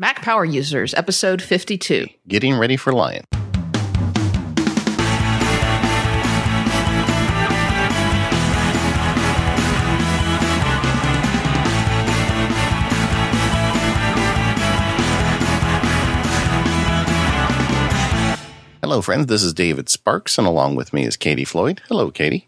[0.00, 2.06] Mac Power Users, episode 52.
[2.28, 3.24] Getting ready for Lion.
[18.80, 19.26] Hello, friends.
[19.26, 21.82] This is David Sparks, and along with me is Katie Floyd.
[21.88, 22.46] Hello, Katie.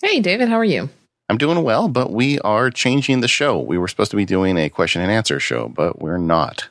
[0.00, 0.88] Hey, David, how are you?
[1.28, 3.60] I'm doing well, but we are changing the show.
[3.60, 6.70] We were supposed to be doing a question and answer show, but we're not.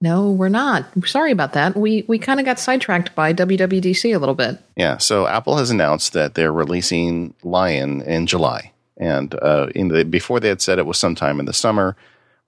[0.00, 0.86] No, we're not.
[1.06, 1.76] Sorry about that.
[1.76, 4.58] We we kind of got sidetracked by WWDC a little bit.
[4.76, 10.04] Yeah, so Apple has announced that they're releasing Lion in July, and uh, in the,
[10.04, 11.96] before they had said it was sometime in the summer.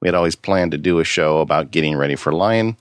[0.01, 2.77] We had always planned to do a show about getting ready for Lion,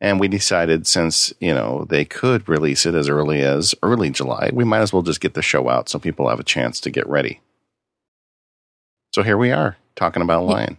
[0.00, 4.50] and we decided since you know they could release it as early as early July,
[4.52, 6.90] we might as well just get the show out so people have a chance to
[6.90, 7.40] get ready.
[9.12, 10.78] So here we are talking about Lion.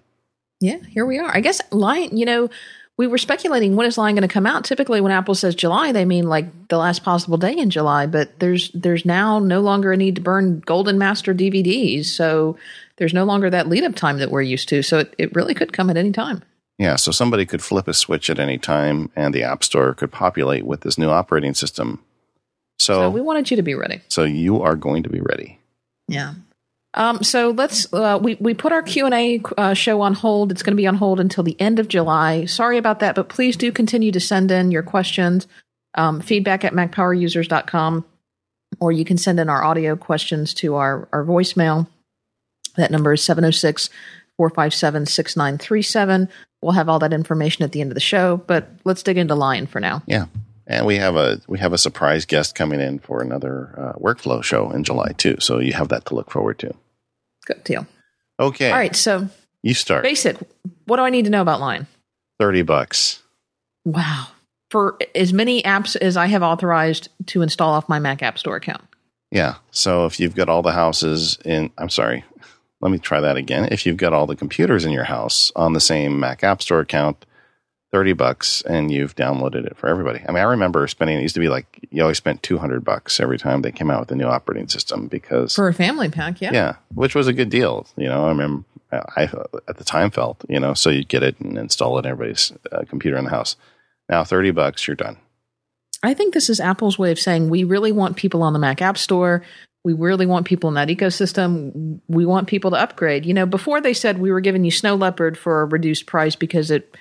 [0.60, 1.36] Yeah, here we are.
[1.36, 2.50] I guess Lion, you know,
[2.98, 4.66] we were speculating when is Lion going to come out.
[4.66, 8.08] Typically, when Apple says July, they mean like the last possible day in July.
[8.08, 12.58] But there's there's now no longer a need to burn Golden Master DVDs, so
[12.98, 14.82] there's no longer that lead up time that we're used to.
[14.82, 16.44] So it, it really could come at any time.
[16.80, 20.12] Yeah, so somebody could flip a switch at any time, and the App Store could
[20.12, 22.04] populate with this new operating system.
[22.80, 24.02] So, So we wanted you to be ready.
[24.10, 25.60] so you are going to be ready.
[26.08, 26.36] Yeah.
[26.94, 30.52] Um, so let's uh, we we put our Q and A uh, show on hold.
[30.52, 32.46] It's going to be on hold until the end of July.
[32.46, 35.48] Sorry about that, but please do continue to send in your questions,
[35.96, 38.06] um, feedback at macpowerusers.com,
[38.80, 41.88] or you can send in our audio questions to our our voicemail.
[42.78, 43.90] That number is 706
[44.38, 46.30] 457 6937.
[46.62, 49.36] We'll have all that information at the end of the show, but let's dig into
[49.36, 50.02] Lion for now.
[50.08, 50.26] Yeah,
[50.68, 54.44] and we have a we have a surprise guest coming in for another uh, workflow
[54.44, 55.38] show in July too.
[55.40, 56.74] So you have that to look forward to.
[57.46, 57.88] Good deal.
[58.40, 59.28] Okay, All right, so
[59.64, 60.04] you start.
[60.04, 60.38] basic.
[60.86, 61.88] What do I need to know about Lion?
[62.40, 63.24] Thirty bucks.
[63.86, 64.28] Wow.
[64.70, 68.58] For as many apps as I have authorized to install off my Mac App Store
[68.58, 68.84] account.
[69.32, 69.56] Yeah.
[69.72, 72.24] So if you've got all the houses in, I'm sorry,
[72.82, 73.70] let me try that again.
[73.72, 76.82] If you've got all the computers in your house on the same Mac App Store
[76.82, 77.26] account,
[77.92, 80.20] 30 bucks and you've downloaded it for everybody.
[80.28, 83.20] I mean, I remember spending, it used to be like you always spent 200 bucks
[83.20, 86.42] every time they came out with a new operating system because, For a family pack,
[86.42, 86.52] yeah.
[86.52, 87.88] yeah, which was a good deal.
[87.96, 89.30] You know, I mean, I,
[89.68, 92.52] at the time felt, you know, so you'd get it and install it in everybody's
[92.72, 93.56] uh, computer in the house.
[94.10, 95.18] Now, 30 bucks, you're done.
[96.04, 98.82] I think this is Apple's way of saying we really want people on the Mac
[98.82, 99.44] App Store.
[99.84, 102.00] We really want people in that ecosystem.
[102.08, 103.26] We want people to upgrade.
[103.26, 106.36] You know, before they said we were giving you Snow Leopard for a reduced price
[106.36, 106.96] because it,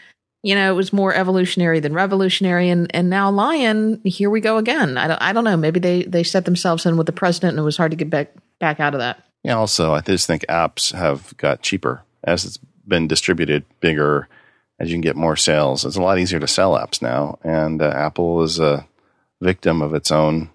[0.46, 4.58] you know, it was more evolutionary than revolutionary, and and now Lion, here we go
[4.58, 4.96] again.
[4.96, 5.56] I don't, I don't know.
[5.56, 8.10] Maybe they they set themselves in with the president, and it was hard to get
[8.10, 9.24] back back out of that.
[9.42, 14.28] Yeah, also, I just think apps have got cheaper as it's been distributed bigger,
[14.78, 15.84] as you can get more sales.
[15.84, 18.86] It's a lot easier to sell apps now, and uh, Apple is a
[19.40, 20.50] victim of its own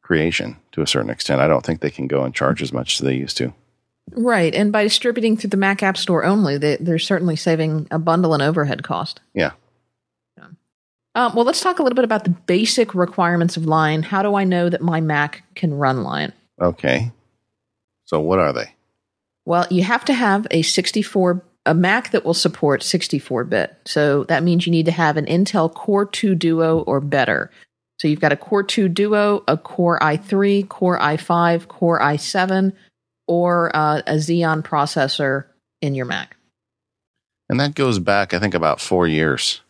[0.00, 1.42] creation to a certain extent.
[1.42, 3.52] I don't think they can go and charge as much as they used to.
[4.12, 7.98] Right, and by distributing through the Mac App Store only, they, they're certainly saving a
[7.98, 9.20] bundle and overhead cost.
[9.32, 9.52] Yeah.
[11.16, 14.02] Um, well, let's talk a little bit about the basic requirements of Lion.
[14.02, 16.32] How do I know that my Mac can run Lion?
[16.60, 17.12] Okay.
[18.04, 18.74] So, what are they?
[19.44, 23.76] Well, you have to have a 64 a Mac that will support 64 bit.
[23.86, 27.50] So that means you need to have an Intel Core 2 Duo or better.
[27.98, 32.72] So you've got a Core 2 Duo, a Core i3, Core i5, Core i7,
[33.26, 35.44] or uh, a Xeon processor
[35.80, 36.36] in your Mac.
[37.48, 39.60] And that goes back, I think, about four years.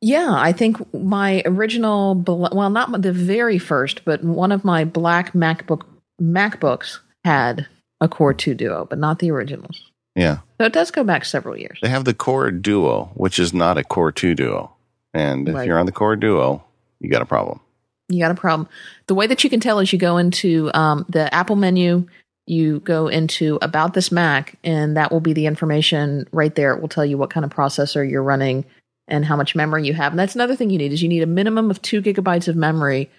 [0.00, 5.32] Yeah, I think my original, well, not the very first, but one of my black
[5.32, 5.82] MacBook
[6.22, 7.66] MacBooks had
[8.00, 9.90] a Core 2 Duo, but not the originals.
[10.14, 10.38] Yeah.
[10.60, 11.78] So it does go back several years.
[11.82, 14.72] They have the Core Duo, which is not a Core 2 Duo.
[15.14, 15.66] And if Right.
[15.66, 16.64] you're on the Core Duo,
[17.00, 17.60] you got a problem.
[18.08, 18.68] You got a problem.
[19.06, 22.06] The way that you can tell is you go into um, the Apple menu,
[22.48, 26.74] you go into About This Mac, and that will be the information right there.
[26.74, 28.64] It will tell you what kind of processor you're running
[29.06, 30.12] and how much memory you have.
[30.12, 32.56] And that's another thing you need is you need a minimum of two gigabytes of
[32.56, 33.10] memory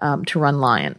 [0.00, 0.98] um, to run Lion.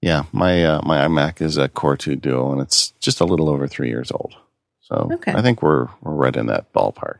[0.00, 3.48] Yeah, my uh, my iMac is a Core 2 Duo, and it's just a little
[3.48, 4.36] over three years old.
[4.80, 5.32] So Okay.
[5.32, 7.18] I think we're we're right in that ballpark.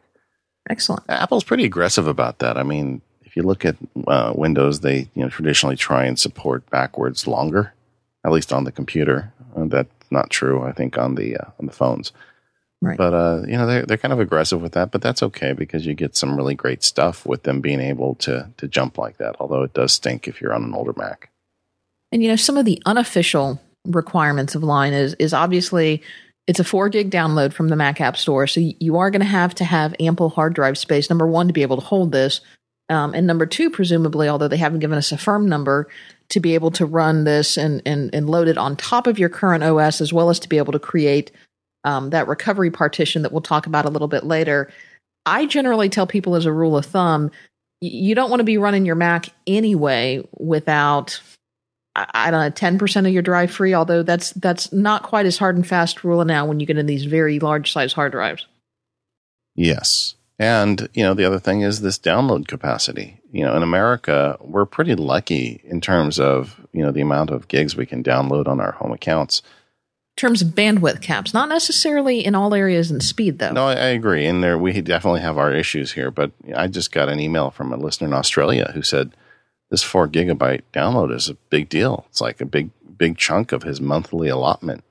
[0.70, 1.02] Excellent.
[1.08, 2.56] Apple's pretty aggressive about that.
[2.56, 3.76] I mean, if you look at
[4.06, 7.74] uh, Windows, they you know traditionally try and support backwards longer,
[8.24, 9.32] at least on the computer.
[9.56, 12.12] Uh, that's not true, I think, on the uh, on the phones.
[12.80, 12.96] Right.
[12.96, 15.84] But uh, you know they're they're kind of aggressive with that, but that's okay because
[15.84, 19.34] you get some really great stuff with them being able to to jump like that.
[19.40, 21.30] Although it does stink if you're on an older Mac.
[22.12, 26.02] And you know, some of the unofficial requirements of Lion is is obviously
[26.48, 28.46] It's a four gig download from the Mac App Store.
[28.46, 31.52] So you are going to have to have ample hard drive space, number one, to
[31.52, 32.40] be able to hold this.
[32.88, 35.88] Um, and number two, presumably, although they haven't given us a firm number,
[36.30, 39.28] to be able to run this and, and, and load it on top of your
[39.28, 41.30] current OS, as well as to be able to create
[41.84, 44.70] um, that recovery partition that we'll talk about a little bit later.
[45.24, 47.30] I generally tell people as a rule of thumb,
[47.80, 51.20] you don't want to be running your Mac anyway without
[52.12, 53.74] I don't know, ten percent of your drive free.
[53.74, 56.86] Although that's that's not quite as hard and fast rule now when you get in
[56.86, 58.46] these very large size hard drives.
[59.56, 63.17] Yes, and you know the other thing is this download capacity.
[63.30, 67.48] You know, in America, we're pretty lucky in terms of you know the amount of
[67.48, 69.42] gigs we can download on our home accounts.
[70.16, 73.52] In terms of bandwidth caps, not necessarily in all areas and speed, though.
[73.52, 74.26] No, I, I agree.
[74.26, 76.10] And there, we definitely have our issues here.
[76.10, 79.12] But I just got an email from a listener in Australia who said
[79.70, 82.06] this four gigabyte download is a big deal.
[82.08, 84.82] It's like a big, big chunk of his monthly allotment.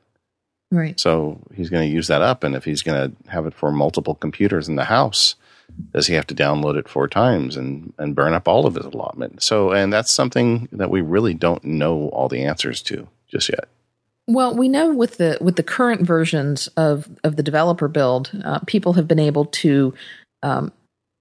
[0.71, 0.99] Right.
[0.99, 2.43] So he's going to use that up.
[2.43, 5.35] And if he's going to have it for multiple computers in the house,
[5.93, 8.85] does he have to download it four times and, and burn up all of his
[8.85, 9.41] allotment?
[9.41, 13.67] So, and that's something that we really don't know all the answers to just yet.
[14.27, 18.59] Well, we know with the with the current versions of of the developer build, uh,
[18.67, 19.93] people have been able to
[20.43, 20.73] um,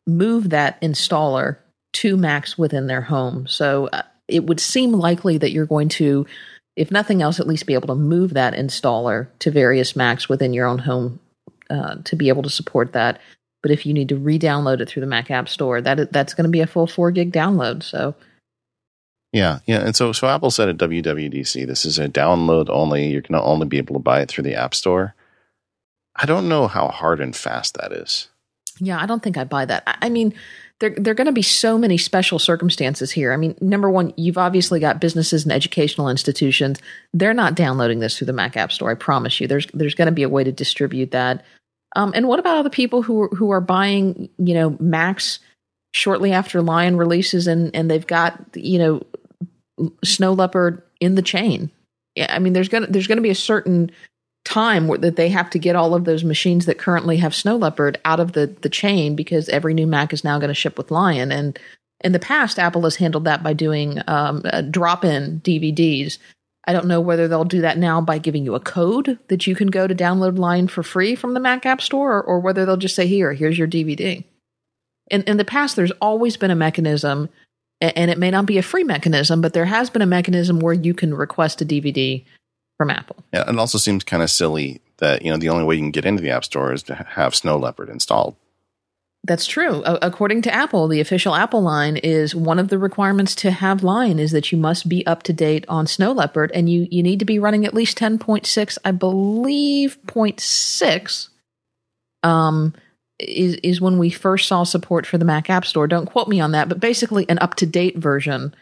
[0.06, 1.58] move that installer
[1.94, 3.46] to Macs within their home.
[3.46, 6.26] So uh, it would seem likely that you're going to,
[6.74, 10.52] if nothing else, at least be able to move that installer to various Macs within
[10.52, 11.20] your own home
[11.70, 13.20] uh, to be able to support that.
[13.66, 16.44] But if you need to re-download it through the Mac App Store, that that's going
[16.44, 17.82] to be a full four gig download.
[17.82, 18.14] So.
[19.32, 23.08] Yeah, yeah, and so so Apple said at WWDC, this is a download only.
[23.08, 25.16] You're going to only be able to buy it through the App Store.
[26.14, 28.28] I don't know how hard and fast that is.
[28.78, 29.82] Yeah, I don't think I buy that.
[30.00, 30.32] I mean,
[30.78, 33.32] there, there are going to be so many special circumstances here.
[33.32, 36.78] I mean, number one, you've obviously got businesses and educational institutions.
[37.12, 38.92] They're not downloading this through the Mac App Store.
[38.92, 39.48] I promise you.
[39.48, 41.44] There's there's going to be a way to distribute that.
[41.94, 45.38] Um, and what about other people who are, who are buying, you know, Macs
[45.92, 49.02] shortly after Lion releases, and and they've got you know
[50.04, 51.70] Snow Leopard in the chain?
[52.14, 53.90] Yeah, I mean, there's gonna there's gonna be a certain
[54.46, 58.00] time that they have to get all of those machines that currently have Snow Leopard
[58.04, 60.90] out of the the chain because every new Mac is now going to ship with
[60.90, 61.32] Lion.
[61.32, 61.58] And
[62.02, 66.18] in the past, Apple has handled that by doing um, drop in DVDs.
[66.66, 69.54] I don't know whether they'll do that now by giving you a code that you
[69.54, 72.66] can go to download Lion for free from the Mac App Store, or, or whether
[72.66, 74.24] they'll just say, "Here, here's your DVD."
[75.10, 77.28] In in the past, there's always been a mechanism,
[77.80, 80.74] and it may not be a free mechanism, but there has been a mechanism where
[80.74, 82.24] you can request a DVD
[82.76, 83.16] from Apple.
[83.32, 85.92] Yeah, it also seems kind of silly that you know the only way you can
[85.92, 88.34] get into the App Store is to have Snow Leopard installed.
[89.26, 89.82] That's true.
[89.84, 94.20] according to Apple, the official Apple line is one of the requirements to have Lion
[94.20, 97.18] is that you must be up to date on Snow Leopard, and you you need
[97.18, 101.30] to be running at least ten point six, I believe, point six.
[102.22, 102.74] Um,
[103.18, 105.88] is is when we first saw support for the Mac App Store.
[105.88, 108.54] Don't quote me on that, but basically an up to date version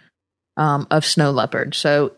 [0.56, 1.74] um, of Snow Leopard.
[1.74, 2.12] So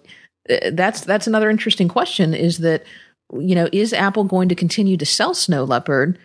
[0.48, 2.84] uh, that's that's another interesting question is that
[3.32, 6.16] you know is apple going to continue to sell snow leopard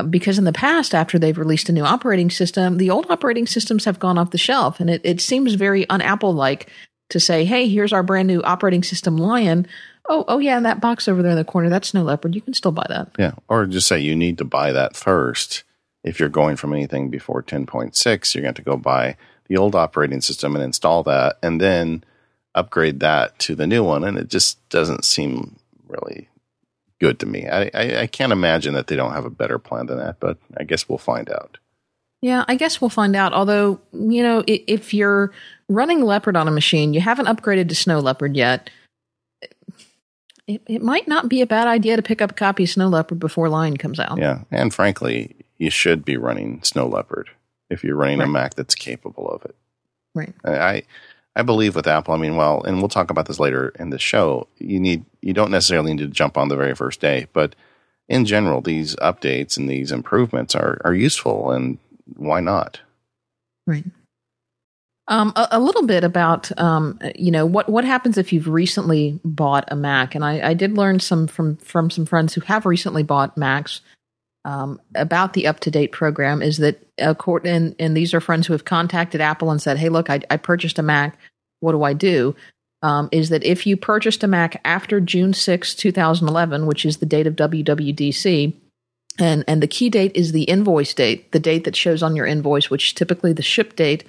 [0.00, 3.46] Uh, because in the past after they've released a new operating system the old operating
[3.46, 4.80] systems have gone off the shelf.
[4.80, 6.70] And it, it seems very un-apple like
[7.10, 9.66] to say hey here's our brand new operating system lion.
[10.08, 12.34] Oh oh yeah that box over there in the corner that's snow leopard.
[12.34, 13.10] You can still buy that.
[13.18, 15.64] Yeah or just say you need to buy that first.
[16.02, 19.16] If you're going from anything before 10.6 you're going to go buy
[19.48, 22.04] the old operating system and install that and then
[22.54, 25.56] upgrade that to the new one, and it just doesn't seem
[25.88, 26.28] really
[27.00, 27.48] good to me.
[27.48, 30.38] I, I, I, can't imagine that they don't have a better plan than that, but
[30.56, 31.58] I guess we'll find out.
[32.22, 33.32] Yeah, I guess we'll find out.
[33.32, 35.32] Although, you know, if you're
[35.68, 38.68] running Leopard on a machine, you haven't upgraded to Snow Leopard yet.
[40.46, 42.88] It, it might not be a bad idea to pick up a copy of Snow
[42.88, 44.18] Leopard before Lion comes out.
[44.18, 47.30] Yeah, and frankly, you should be running Snow Leopard
[47.70, 48.28] if you're running right.
[48.28, 49.54] a Mac that's capable of it.
[50.14, 50.34] Right.
[50.44, 50.82] I
[51.40, 53.98] I believe with Apple, I mean, well, and we'll talk about this later in the
[53.98, 54.46] show.
[54.58, 57.56] You need you don't necessarily need to jump on the very first day, but
[58.10, 61.78] in general, these updates and these improvements are are useful, and
[62.16, 62.82] why not?
[63.66, 63.86] Right.
[65.08, 69.18] Um, a, a, little bit about um, you know what what happens if you've recently
[69.24, 72.66] bought a Mac, and I, I did learn some from from some friends who have
[72.66, 73.80] recently bought Macs
[74.44, 78.46] um, about the up to date program is that, uh, and, and these are friends
[78.46, 81.18] who have contacted Apple and said, Hey, look, I, I purchased a Mac.
[81.60, 82.34] What do I do?
[82.82, 87.06] Um, is that if you purchased a Mac after June 6, 2011, which is the
[87.06, 88.54] date of WWDC,
[89.18, 92.26] and, and the key date is the invoice date, the date that shows on your
[92.26, 94.04] invoice, which is typically the ship date,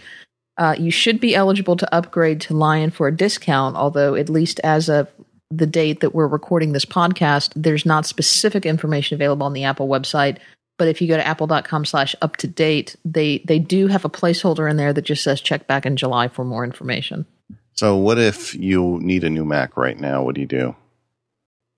[0.58, 4.60] uh, you should be eligible to upgrade to Lion for a discount, although, at least
[4.64, 5.10] as of
[5.50, 9.88] the date that we're recording this podcast, there's not specific information available on the Apple
[9.88, 10.38] website.
[10.78, 14.10] But if you go to apple.com slash up to date, they, they do have a
[14.10, 17.26] placeholder in there that just says check back in July for more information.
[17.74, 20.24] So, what if you need a new Mac right now?
[20.24, 20.76] What do you do?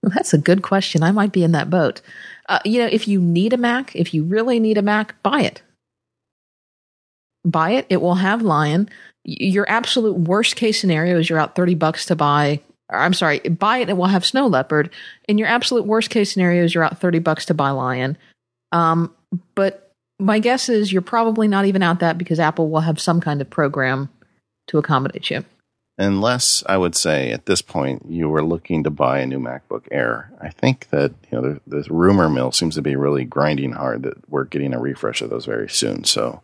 [0.01, 1.01] That's a good question.
[1.01, 2.01] I might be in that boat.
[2.49, 5.41] Uh, you know, if you need a Mac, if you really need a Mac, buy
[5.41, 5.61] it.
[7.45, 7.85] Buy it.
[7.89, 8.89] It will have Lion.
[9.23, 12.59] Your absolute worst case scenario is you're out 30 bucks to buy
[12.93, 14.91] I'm sorry, buy it and we'll have snow leopard.
[15.27, 18.17] In your absolute worst case scenario is you're out 30 bucks to buy lion.
[18.71, 19.13] Um,
[19.55, 23.19] but my guess is you're probably not even out that because Apple will have some
[23.19, 24.09] kind of program
[24.67, 25.43] to accommodate you.
[26.03, 29.87] Unless I would say at this point you were looking to buy a new MacBook
[29.91, 33.71] Air, I think that you know the, the rumor mill seems to be really grinding
[33.71, 36.03] hard that we're getting a refresh of those very soon.
[36.03, 36.41] So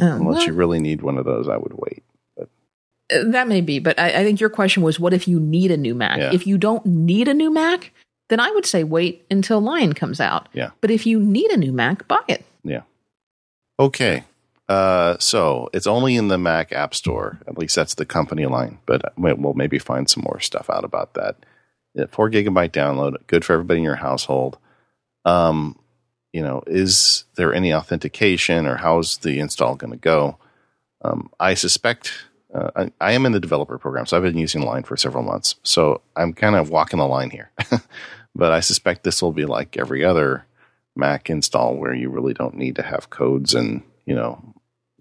[0.00, 2.02] oh, unless well, you really need one of those, I would wait.
[2.40, 5.70] Uh, that may be, but I, I, think your question was, what if you need
[5.70, 6.18] a new Mac?
[6.18, 6.34] Yeah.
[6.34, 7.92] If you don't need a new Mac,
[8.28, 10.48] then I would say wait until Lion comes out.
[10.52, 10.70] Yeah.
[10.82, 12.44] But if you need a new Mac, buy it.
[12.64, 12.82] Yeah.
[13.78, 14.24] Okay.
[14.68, 17.40] Uh, so it's only in the Mac App Store.
[17.46, 18.78] At least that's the company line.
[18.86, 21.36] But we'll maybe find some more stuff out about that.
[22.10, 24.58] Four gigabyte download, good for everybody in your household.
[25.24, 25.78] Um,
[26.32, 30.38] you know, is there any authentication or how's the install going to go?
[31.02, 32.12] Um, I suspect
[32.54, 35.22] uh, I, I, am in the developer program, so I've been using Lion for several
[35.22, 35.56] months.
[35.62, 37.50] So I'm kind of walking the line here.
[38.34, 40.46] but I suspect this will be like every other
[40.96, 44.42] Mac install where you really don't need to have codes and, you know,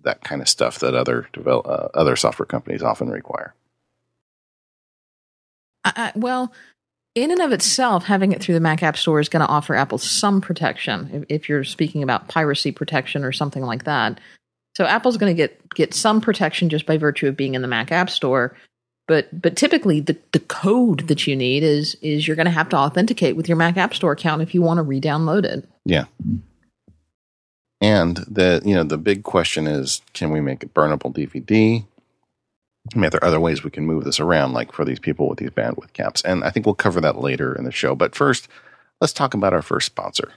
[0.04, 3.54] that kind of stuff that other develop, uh, other software companies often require.
[5.84, 6.54] Uh, well,
[7.16, 9.74] in and of itself, having it through the Mac App Store is going to offer
[9.74, 14.20] Apple some protection if, if you're speaking about piracy protection or something like that.
[14.76, 17.68] So Apple's going to get get some protection just by virtue of being in the
[17.68, 18.56] Mac App Store.
[19.08, 22.70] But but typically the, the code that you need is is you're going to have
[22.70, 25.68] to authenticate with your Mac App Store account if you want to re-download it.
[25.86, 26.06] Yeah.
[27.80, 31.86] And the you know the big question is can we make a burnable DVD?
[32.96, 35.28] I mean, there are other ways we can move this around, like for these people
[35.28, 36.22] with these bandwidth caps.
[36.22, 37.96] And I think we'll cover that later in the show.
[37.96, 38.48] But first,
[39.02, 40.32] let's talk about our first sponsor.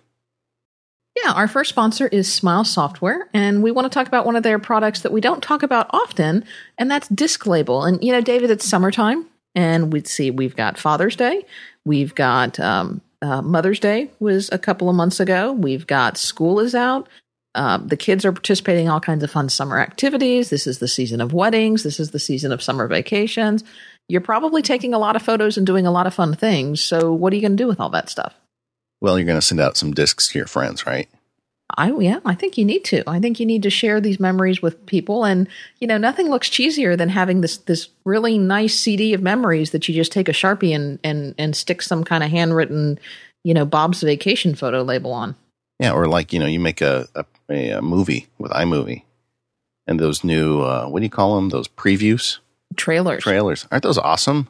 [1.25, 4.43] Yeah, our first sponsor is Smile Software, and we want to talk about one of
[4.43, 6.45] their products that we don't talk about often,
[6.79, 7.85] and that's Disc Label.
[7.85, 11.45] And you know, David, it's summertime, and we'd see we've got Father's Day,
[11.85, 16.61] we've got um, uh, Mother's Day was a couple of months ago, we've got school
[16.61, 17.09] is out.
[17.55, 20.51] Uh, the kids are participating in all kinds of fun summer activities.
[20.51, 21.83] This is the season of weddings.
[21.83, 23.65] This is the season of summer vacations.
[24.09, 26.81] You're probably taking a lot of photos and doing a lot of fun things.
[26.81, 28.35] So, what are you going to do with all that stuff?
[29.01, 31.09] Well, you're going to send out some discs to your friends, right?
[31.77, 33.09] I yeah, I think you need to.
[33.09, 36.49] I think you need to share these memories with people, and you know, nothing looks
[36.49, 40.33] cheesier than having this this really nice CD of memories that you just take a
[40.33, 42.99] sharpie and and and stick some kind of handwritten,
[43.45, 45.37] you know, Bob's Vacation photo label on.
[45.79, 49.03] Yeah, or like you know, you make a a, a movie with iMovie,
[49.87, 51.49] and those new uh, what do you call them?
[51.49, 52.39] Those previews,
[52.77, 53.67] trailers, trailers.
[53.71, 54.49] Aren't those awesome?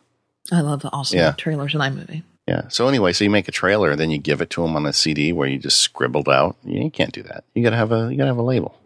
[0.52, 1.32] I love the awesome yeah.
[1.32, 2.22] trailers in iMovie.
[2.46, 2.68] Yeah.
[2.68, 4.86] So anyway, so you make a trailer, and then you give it to them on
[4.86, 6.56] a CD where you just scribbled out.
[6.64, 7.44] You can't do that.
[7.54, 8.78] You got to have a you got to have a label.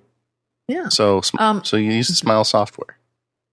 [0.69, 0.89] Yeah.
[0.89, 2.99] So um, so you use the Smile software.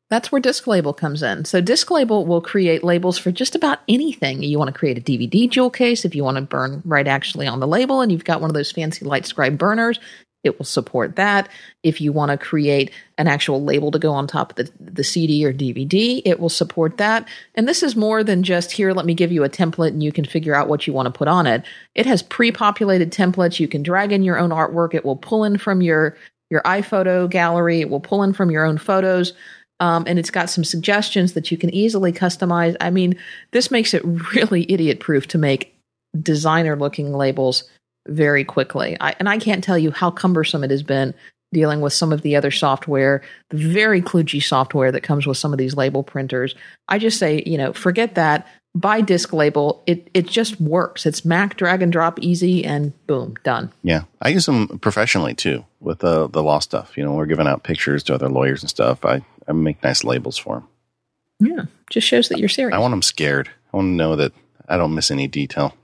[0.09, 1.45] That's where Disc Label comes in.
[1.45, 4.43] So Disc Label will create labels for just about anything.
[4.43, 7.47] You want to create a DVD jewel case if you want to burn right actually
[7.47, 10.01] on the label, and you've got one of those fancy light scribe burners
[10.43, 11.49] it will support that.
[11.83, 15.03] If you want to create an actual label to go on top of the, the
[15.03, 17.27] CD or DVD, it will support that.
[17.55, 20.11] And this is more than just here, let me give you a template and you
[20.11, 21.63] can figure out what you want to put on it.
[21.93, 23.59] It has pre populated templates.
[23.59, 24.93] You can drag in your own artwork.
[24.93, 26.17] It will pull in from your,
[26.49, 27.81] your iPhoto gallery.
[27.81, 29.33] It will pull in from your own photos.
[29.79, 32.75] Um, and it's got some suggestions that you can easily customize.
[32.79, 33.17] I mean,
[33.51, 34.03] this makes it
[34.35, 35.75] really idiot proof to make
[36.19, 37.63] designer looking labels
[38.07, 38.97] very quickly.
[38.99, 41.13] I, and I can't tell you how cumbersome it has been
[41.53, 45.51] dealing with some of the other software, the very kludgy software that comes with some
[45.51, 46.55] of these label printers.
[46.87, 48.47] I just say, you know, forget that.
[48.73, 49.83] Buy disc label.
[49.85, 51.05] It it just works.
[51.05, 53.69] It's Mac drag and drop easy and boom, done.
[53.83, 54.03] Yeah.
[54.21, 56.97] I use them professionally too with the the law stuff.
[56.97, 59.03] You know, we're giving out pictures to other lawyers and stuff.
[59.03, 60.67] I, I make nice labels for them.
[61.41, 61.65] Yeah.
[61.89, 62.73] Just shows that you're serious.
[62.73, 63.49] I want them scared.
[63.73, 64.31] I want to know that
[64.69, 65.75] I don't miss any detail.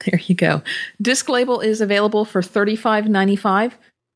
[0.04, 0.62] There you go.
[1.00, 3.72] Disc label is available for $35.95.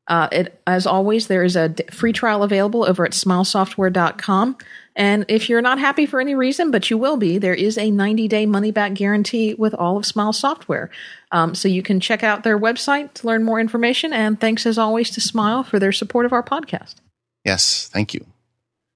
[0.07, 4.57] Uh, it, as always, there is a free trial available over at smilesoftware.com.
[4.95, 7.91] And if you're not happy for any reason, but you will be, there is a
[7.91, 10.89] 90 day money back guarantee with all of Smile Software.
[11.31, 14.11] Um, so you can check out their website to learn more information.
[14.11, 16.95] And thanks as always to Smile for their support of our podcast.
[17.45, 18.25] Yes, thank you.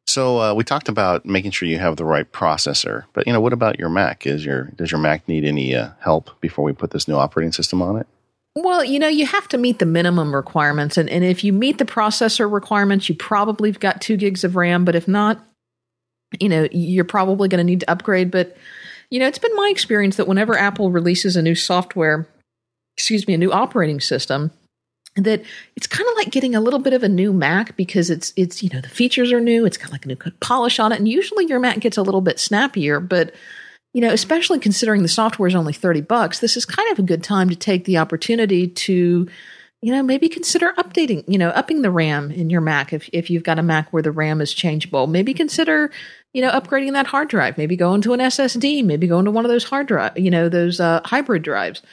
[0.06, 3.42] So uh, we talked about making sure you have the right processor, but you know,
[3.42, 4.28] what about your Mac?
[4.28, 7.52] Is your does your Mac need any uh, help before we put this new operating
[7.52, 8.08] system on it?
[8.56, 11.80] Well, you know, you have to meet the minimum requirements, and, and if you meet
[11.80, 14.86] the processor requirements, you probably have got two gigs of RAM.
[14.86, 15.44] But if not,
[16.40, 18.30] you know, you're probably going to need to upgrade.
[18.30, 18.56] But
[19.10, 22.28] you know, it's been my experience that whenever Apple releases a new software,
[22.98, 24.52] excuse me, a new operating system,
[25.16, 25.44] that
[25.76, 28.64] it's kind of like getting a little bit of a new Mac because it's it's
[28.64, 31.08] you know the features are new, it's got like a new polish on it, and
[31.08, 33.34] usually your Mac gets a little bit snappier, but
[33.94, 37.04] you know, especially considering the software is only 30 bucks, this is kind of a
[37.04, 39.28] good time to take the opportunity to,
[39.82, 43.30] you know, maybe consider updating, you know, upping the RAM in your Mac if, if
[43.30, 45.06] you've got a Mac where the RAM is changeable.
[45.06, 45.92] Maybe consider,
[46.34, 49.46] you know, upgrading that hard drive, maybe going to an SSD, maybe going to one
[49.46, 51.84] of those hard drive, you know, those uh, hybrid drives.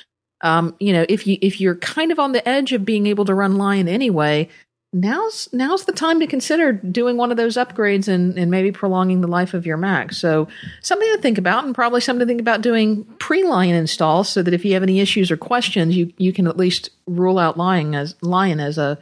[0.43, 3.25] Um, you know, if you if you're kind of on the edge of being able
[3.27, 4.49] to run Lion anyway,
[4.93, 9.21] now's now's the time to consider doing one of those upgrades and, and maybe prolonging
[9.21, 10.13] the life of your Mac.
[10.13, 10.49] So
[10.81, 14.55] something to think about, and probably something to think about doing pre-Lion installs, so that
[14.55, 17.95] if you have any issues or questions, you you can at least rule out Lion
[17.95, 18.99] as Lion as a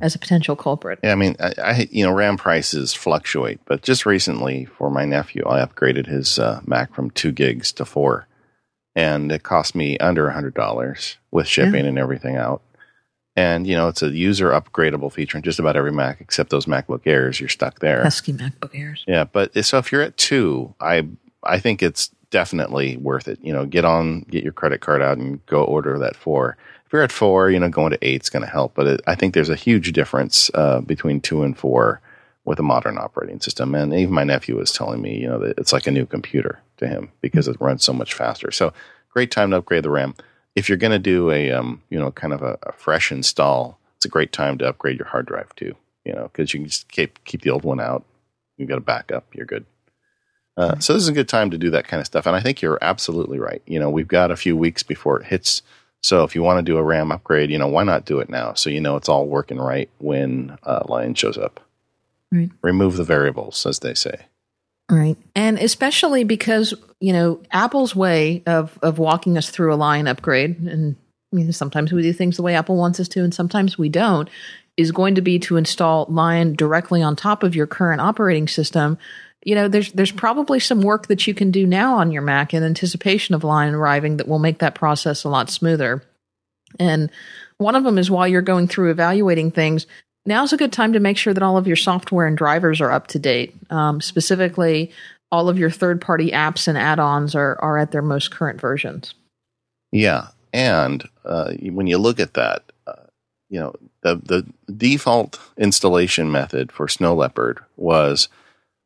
[0.00, 1.00] as a potential culprit.
[1.02, 5.04] Yeah, I mean, I, I you know RAM prices fluctuate, but just recently for my
[5.04, 8.26] nephew, I upgraded his uh, Mac from two gigs to four
[8.94, 11.88] and it cost me under a hundred dollars with shipping yeah.
[11.88, 12.62] and everything out.
[13.36, 16.66] And you know, it's a user upgradable feature in just about every Mac except those
[16.66, 17.40] MacBook Airs.
[17.40, 18.02] You're stuck there.
[18.02, 19.04] Pesky MacBook Airs.
[19.06, 21.08] Yeah, but so if you're at two, I
[21.42, 23.38] I think it's definitely worth it.
[23.42, 26.56] You know, get on, get your credit card out, and go order that four.
[26.86, 28.74] If you're at four, you know, going to eight is going to help.
[28.74, 32.00] But it, I think there's a huge difference uh, between two and four
[32.44, 33.74] with a modern operating system.
[33.74, 36.60] And even my nephew was telling me, you know, that it's like a new computer
[36.80, 38.50] to him because it runs so much faster.
[38.50, 38.72] So
[39.10, 40.14] great time to upgrade the RAM.
[40.56, 43.78] If you're going to do a, um, you know, kind of a, a, fresh install,
[43.96, 45.76] it's a great time to upgrade your hard drive too.
[46.04, 48.04] You know, because you can just keep keep the old one out.
[48.56, 49.26] You've got a backup.
[49.34, 49.64] You're good.
[50.56, 52.26] Uh, so this is a good time to do that kind of stuff.
[52.26, 53.62] And I think you're absolutely right.
[53.66, 55.62] You know, we've got a few weeks before it hits.
[56.02, 58.28] So if you want to do a RAM upgrade, you know, why not do it
[58.28, 58.54] now?
[58.54, 61.60] So you know it's all working right when uh, Lion shows up.
[62.32, 62.50] Right.
[62.62, 64.26] Remove the variables, as they say.
[64.90, 65.16] Right.
[65.34, 70.58] And especially because, you know, Apple's way of, of walking us through a Lion upgrade,
[70.58, 70.96] and
[71.32, 73.88] you know, sometimes we do things the way Apple wants us to, and sometimes we
[73.88, 74.28] don't,
[74.76, 78.98] is going to be to install Lion directly on top of your current operating system.
[79.44, 82.52] You know, there's there's probably some work that you can do now on your Mac
[82.52, 86.02] in anticipation of Lion arriving that will make that process a lot smoother.
[86.78, 87.10] And
[87.58, 89.86] one of them is while you're going through evaluating things,
[90.26, 92.92] now's a good time to make sure that all of your software and drivers are
[92.92, 93.54] up to date.
[93.70, 94.92] Um, specifically,
[95.32, 98.60] all of your third party apps and add ons are, are at their most current
[98.60, 99.14] versions.
[99.92, 100.28] Yeah.
[100.52, 103.06] And uh, when you look at that, uh,
[103.48, 108.28] you know, the, the default installation method for Snow Leopard was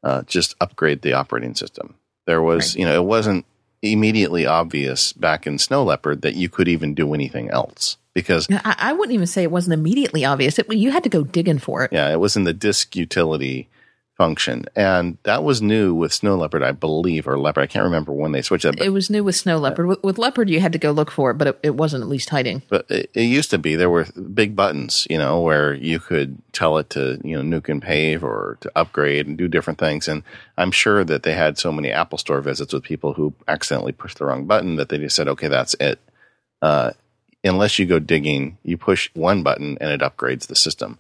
[0.03, 1.95] uh, just upgrade the operating system.
[2.27, 2.81] There was, right.
[2.81, 3.47] you know, it wasn't
[3.85, 8.77] immediately obvious back in Snow Leopard that you could even do anything else because I,
[8.79, 10.59] I, wouldn't even say it wasn't immediately obvious.
[10.59, 11.93] It, you had to go digging for it.
[11.93, 13.69] Yeah, it was in the disk utility
[14.17, 17.65] function, and that was new with Snow Leopard, I believe, or Leopard.
[17.65, 18.81] I can't remember when they switched that.
[18.81, 19.87] it was new with Snow Leopard.
[19.87, 22.09] with, with, Leopard, you had to go look for it, but it, it wasn't at
[22.09, 22.63] least hiding.
[22.69, 26.39] But it, it, used to be there were big buttons, you know, where you could
[26.53, 30.07] tell it to you know nuke and pave or to upgrade and do different things.
[30.07, 30.23] And
[30.57, 34.19] I'm sure that they had so many Apple Store visits with people who accidentally pushed
[34.19, 36.01] the wrong button that they just said, okay, that's it.
[36.63, 36.93] Uh,
[37.43, 40.99] unless you go digging, you push one button and it upgrades the system.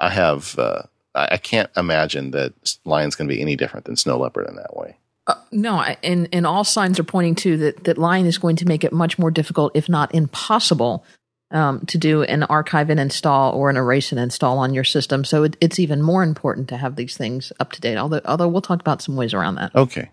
[0.00, 0.82] I have, uh,
[1.30, 2.52] I can't imagine that
[2.84, 4.96] Lion's going to be any different than Snow Leopard in that way.
[5.26, 8.66] Uh, no, and and all signs are pointing to that that Lion is going to
[8.66, 11.04] make it much more difficult, if not impossible,
[11.50, 15.24] um, to do an archive and install or an erase and install on your system.
[15.24, 17.98] So it, it's even more important to have these things up to date.
[17.98, 19.74] Although although we'll talk about some ways around that.
[19.74, 20.10] Okay,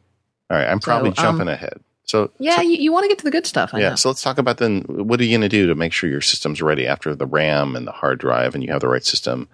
[0.50, 0.68] all right.
[0.68, 1.80] I'm probably so, jumping um, ahead.
[2.04, 3.74] So yeah, so, you, you want to get to the good stuff.
[3.74, 3.90] I yeah.
[3.92, 3.96] Know.
[3.96, 4.82] So let's talk about then.
[4.82, 7.76] What are you going to do to make sure your system's ready after the RAM
[7.76, 9.48] and the hard drive, and you have the right system?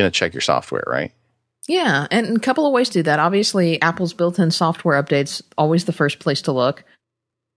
[0.00, 1.12] Going to check your software, right?
[1.68, 3.18] Yeah, and a couple of ways to do that.
[3.18, 6.84] Obviously, Apple's built-in software updates always the first place to look.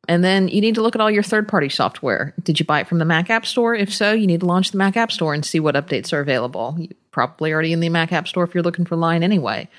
[0.10, 2.34] And then you need to look at all your third-party software.
[2.44, 3.74] Did you buy it from the Mac App Store?
[3.74, 6.20] If so, you need to launch the Mac App Store and see what updates are
[6.20, 6.76] available.
[6.78, 9.70] You're probably already in the Mac App Store if you're looking for Lion anyway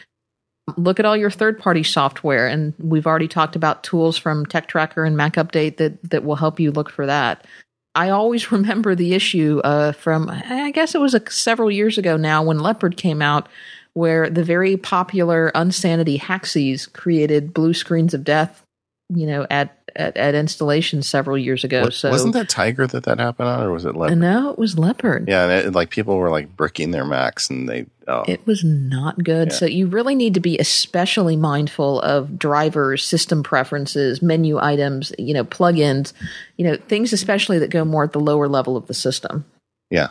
[0.77, 4.67] look at all your third party software and we've already talked about tools from tech
[4.67, 7.47] tracker and mac update that that will help you look for that
[7.95, 12.17] i always remember the issue uh, from i guess it was a, several years ago
[12.17, 13.49] now when leopard came out
[13.95, 18.64] where the very popular unsanity Haxies created blue screens of death
[19.11, 21.83] you know, at at, at installation several years ago.
[21.83, 24.19] What- so wasn't that Tiger that that happened on, or was it Leopard?
[24.19, 25.29] no, it was Leopard.
[25.29, 28.65] Yeah, and it, like people were like bricking their Macs, and they oh It was
[28.65, 29.49] not good.
[29.49, 29.55] Yeah.
[29.55, 35.33] So you really need to be especially mindful of drivers, system preferences, menu items, you
[35.35, 36.13] know, plugins,
[36.57, 39.45] you know, things especially that go more at the lower level of the system.
[39.91, 40.09] yeah,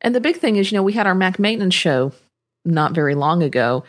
[0.00, 2.12] And the big thing is, you know, we had our Mac maintenance show
[2.64, 3.84] not very long ago.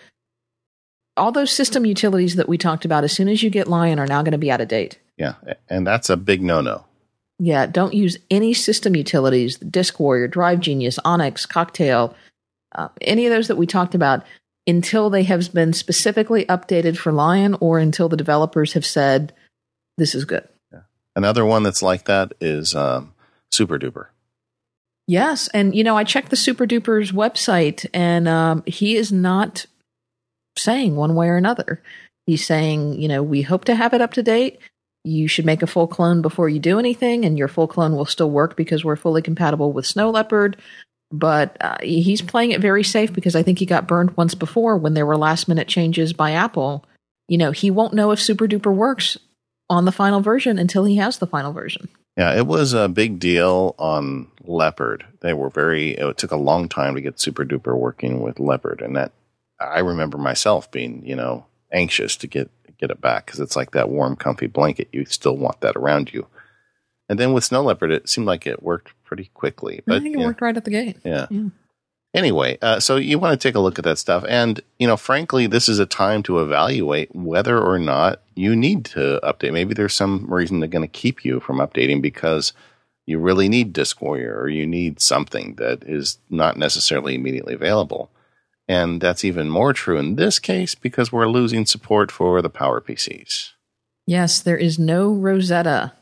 [1.19, 4.07] All those system utilities that we talked about, as soon as you get Lion, are
[4.07, 4.97] now going to be out of date.
[5.17, 5.35] yeah,
[5.69, 6.85] and that's a big no no.
[7.37, 12.15] Yeah, don't use any system utilities, Disk Warrior, Drive Genius, Onyx, Cocktail,
[12.73, 14.25] uh, any of those that we talked about
[14.67, 19.33] until they have been specifically updated for Lion or until the developers have said
[19.97, 20.47] this is good.
[21.15, 23.13] Another one that's like that is um,
[23.51, 24.07] Super Duper.
[25.07, 29.65] Yes, and you know I checked the Super Duper's website, and um, he is not
[30.61, 31.81] saying one way or another.
[32.25, 34.59] He's saying, you know, we hope to have it up to date.
[35.03, 38.05] You should make a full clone before you do anything, and your full clone will
[38.05, 40.57] still work because we're fully compatible with Snow Leopard.
[41.11, 44.77] But uh, he's playing it very safe because I think he got burned once before
[44.77, 46.85] when there were last minute changes by Apple.
[47.27, 49.17] You know, he won't know if Super Duper works
[49.69, 51.89] on the final version until he has the final version.
[52.17, 55.05] Yeah, it was a big deal on Leopard.
[55.21, 55.91] They were very.
[55.91, 59.13] It took a long time to get Super Duper working with Leopard, and that
[59.59, 63.71] I remember myself being, you know, anxious to get get it back because it's like
[63.71, 64.87] that warm, comfy blanket.
[64.91, 66.27] You still want that around you.
[67.09, 69.81] And then with Snow Leopard, it seemed like it worked pretty quickly.
[69.85, 70.27] But I think it yeah.
[70.27, 70.97] worked right at the gate.
[71.03, 71.27] Yeah.
[71.29, 71.49] Yeah.
[72.13, 74.25] Anyway, uh, so you want to take a look at that stuff.
[74.27, 78.85] And, you know, frankly, this is a time to evaluate whether or not you need
[78.85, 79.53] to update.
[79.53, 82.53] Maybe there's some reason they're going to keep you from updating because
[83.05, 88.09] you really need Disk Warrior or you need something that is not necessarily immediately available.
[88.69, 92.79] And that's even more true in this case because we're losing support for the Power
[92.79, 93.49] PCs.
[94.05, 95.93] Yes, there is no Rosetta.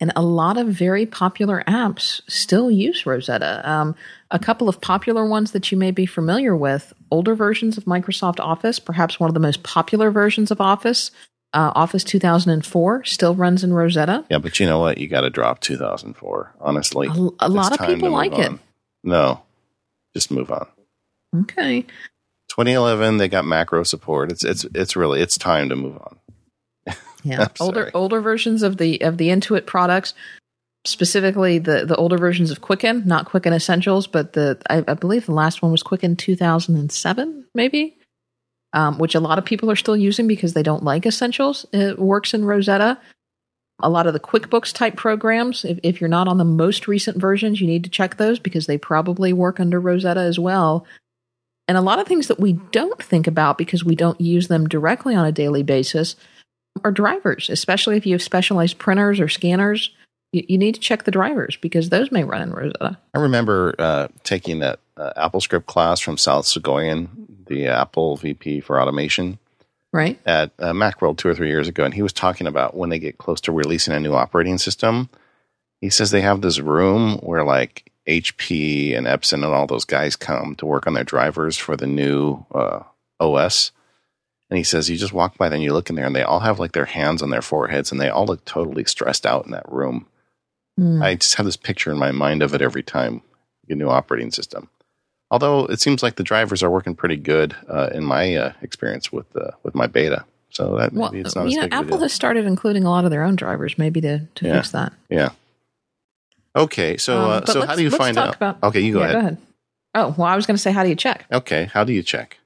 [0.00, 3.62] And a lot of very popular apps still use Rosetta.
[3.68, 3.94] Um,
[4.32, 8.40] a couple of popular ones that you may be familiar with older versions of Microsoft
[8.40, 11.12] Office, perhaps one of the most popular versions of Office,
[11.52, 14.24] uh, Office 2004, still runs in Rosetta.
[14.28, 14.98] Yeah, but you know what?
[14.98, 17.06] You got to drop 2004, honestly.
[17.06, 18.50] A, a lot of people like it.
[19.04, 19.42] No,
[20.12, 20.66] just move on.
[21.34, 21.82] Okay.
[22.50, 27.48] 2011 they got macro support it's it's it's really it's time to move on Yeah,
[27.60, 30.14] older older versions of the of the Intuit products,
[30.84, 35.26] specifically the the older versions of Quicken, not Quicken Essentials, but the I, I believe
[35.26, 37.96] the last one was Quicken 2007, maybe,
[38.72, 41.66] um, which a lot of people are still using because they don't like Essentials.
[41.72, 42.98] It works in Rosetta.
[43.82, 47.16] A lot of the QuickBooks type programs, if, if you're not on the most recent
[47.16, 50.86] versions, you need to check those because they probably work under Rosetta as well.
[51.66, 54.68] And a lot of things that we don't think about because we don't use them
[54.68, 56.14] directly on a daily basis
[56.84, 59.90] are drivers, especially if you have specialized printers or scanners.
[60.32, 62.98] You, you need to check the drivers because those may run in Rosetta.
[63.14, 67.08] i remember uh, taking that uh, apple script class from Sal Soghoian
[67.46, 69.38] the apple vp for automation
[69.92, 70.18] Right?
[70.26, 72.98] at uh, macworld two or three years ago and he was talking about when they
[72.98, 75.08] get close to releasing a new operating system
[75.80, 80.14] he says they have this room where like hp and epson and all those guys
[80.16, 82.80] come to work on their drivers for the new uh,
[83.20, 83.72] os
[84.50, 86.40] And he says, you just walk by, then you look in there, and they all
[86.40, 89.52] have like their hands on their foreheads, and they all look totally stressed out in
[89.52, 90.06] that room.
[90.76, 91.02] Hmm.
[91.02, 93.22] I just have this picture in my mind of it every time
[93.70, 94.68] a new operating system.
[95.30, 99.10] Although it seems like the drivers are working pretty good uh, in my uh, experience
[99.10, 101.72] with uh, with my beta, so that well, maybe it's not you as know, big
[101.74, 104.46] of a Apple has started including a lot of their own drivers, maybe to, to
[104.46, 104.54] Yeah.
[104.56, 104.92] fix that.
[105.08, 105.30] yeah.
[106.56, 108.36] Okay, so Um, uh, so how do you find out?
[108.36, 109.14] about- okay, you go Yeah, ahead.
[109.14, 109.36] Go ahead.
[109.96, 111.24] Oh, well, I was going to say, how do you check?
[111.32, 112.38] Okay, how do you check?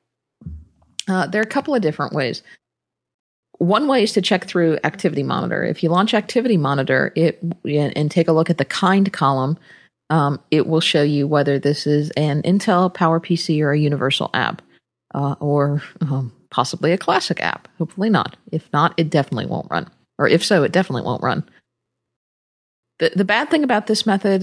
[1.08, 2.42] Uh, there are a couple of different ways.
[3.58, 5.64] One way is to check through Activity Monitor.
[5.64, 9.58] If you launch Activity Monitor it and and take a look at the kind column,
[10.10, 14.62] um, it will show you whether this is an Intel PowerPC or a Universal app,
[15.14, 17.66] uh, or um, possibly a classic app.
[17.78, 18.36] Hopefully not.
[18.52, 19.88] If not, it definitely won't run.
[20.18, 21.42] Or if so, it definitely won't run.
[22.98, 24.42] The the bad thing about this method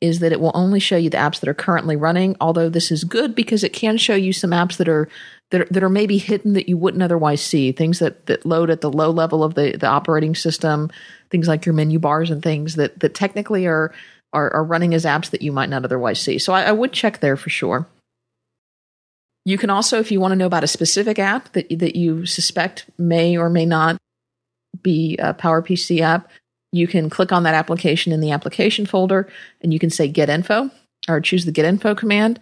[0.00, 2.36] is that it will only show you the apps that are currently running.
[2.40, 5.08] Although this is good because it can show you some apps that are
[5.50, 7.72] that are, that are maybe hidden that you wouldn't otherwise see.
[7.72, 10.90] Things that that load at the low level of the the operating system.
[11.30, 13.94] Things like your menu bars and things that that technically are
[14.32, 16.38] are, are running as apps that you might not otherwise see.
[16.38, 17.86] So I, I would check there for sure.
[19.46, 22.26] You can also, if you want to know about a specific app that that you
[22.26, 23.96] suspect may or may not
[24.82, 26.28] be a PowerPC app,
[26.74, 29.28] you can click on that application in the application folder
[29.62, 30.68] and you can say get info
[31.08, 32.40] or choose the get info command.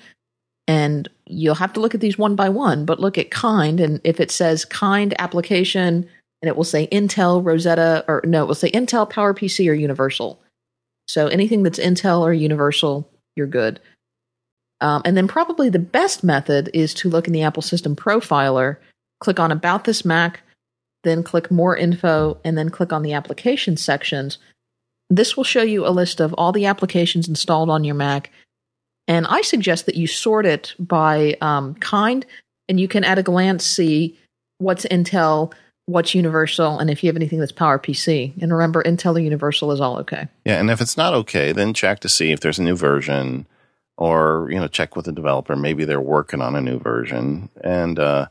[0.66, 3.78] And you'll have to look at these one by one, but look at kind.
[3.78, 6.08] And if it says kind application
[6.40, 10.40] and it will say Intel, Rosetta, or no, it will say Intel, PowerPC, or Universal.
[11.06, 13.80] So anything that's Intel or Universal, you're good.
[14.80, 18.78] Um, and then probably the best method is to look in the Apple System Profiler,
[19.20, 20.40] click on About This Mac,
[21.02, 24.38] then click More Info, and then click on the Application sections.
[25.10, 28.30] This will show you a list of all the applications installed on your Mac.
[29.08, 32.24] And I suggest that you sort it by um, kind,
[32.68, 34.18] and you can at a glance see
[34.58, 35.52] what's Intel,
[35.86, 38.40] what's Universal, and if you have anything that's PowerPC.
[38.40, 40.28] And remember, Intel or Universal is all okay.
[40.44, 43.46] Yeah, and if it's not okay, then check to see if there's a new version,
[43.98, 45.56] or you know, check with the developer.
[45.56, 48.28] Maybe they're working on a new version, and uh,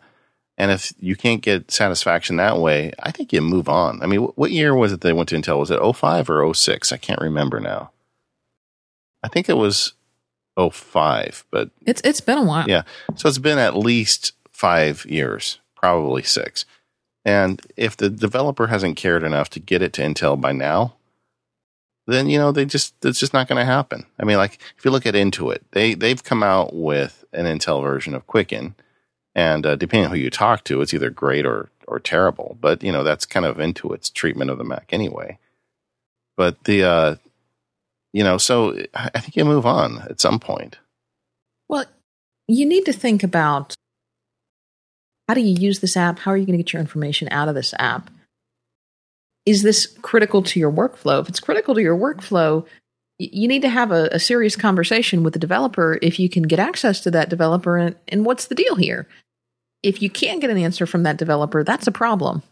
[0.62, 4.00] and if you can't get satisfaction that way, I think you move on.
[4.04, 5.58] I mean, what year was it they went to Intel?
[5.58, 6.92] Was it 05 or 06?
[6.92, 7.90] I can't remember now.
[9.24, 9.94] I think it was
[10.56, 12.70] 05, but it's it's been a while.
[12.70, 12.84] Yeah,
[13.16, 16.66] so it's been at least five years, probably six.
[17.26, 20.94] And if the developer hasn't cared enough to get it to Intel by now,
[22.06, 24.06] then you know they just it's just not going to happen.
[24.20, 27.82] I mean, like if you look at Intuit, they they've come out with an Intel
[27.82, 28.76] version of Quicken,
[29.36, 32.58] and uh, depending on who you talk to, it's either great or or terrible.
[32.60, 35.38] But you know that's kind of Intuit's treatment of the Mac anyway.
[36.38, 37.16] But the uh,
[38.14, 40.78] you know, so I think you move on at some point.
[41.70, 41.86] Well,
[42.48, 43.76] you need to think about
[45.28, 46.20] how do you use this app?
[46.20, 48.10] How are you going to get your information out of this app?
[49.46, 51.22] Is this critical to your workflow?
[51.22, 52.66] If it's critical to your workflow,
[53.32, 56.60] you need to have a, a serious conversation with the developer if you can get
[56.60, 59.08] access to that developer and, and what's the deal here?
[59.84, 62.44] If you can't get an answer from that developer, that's a problem.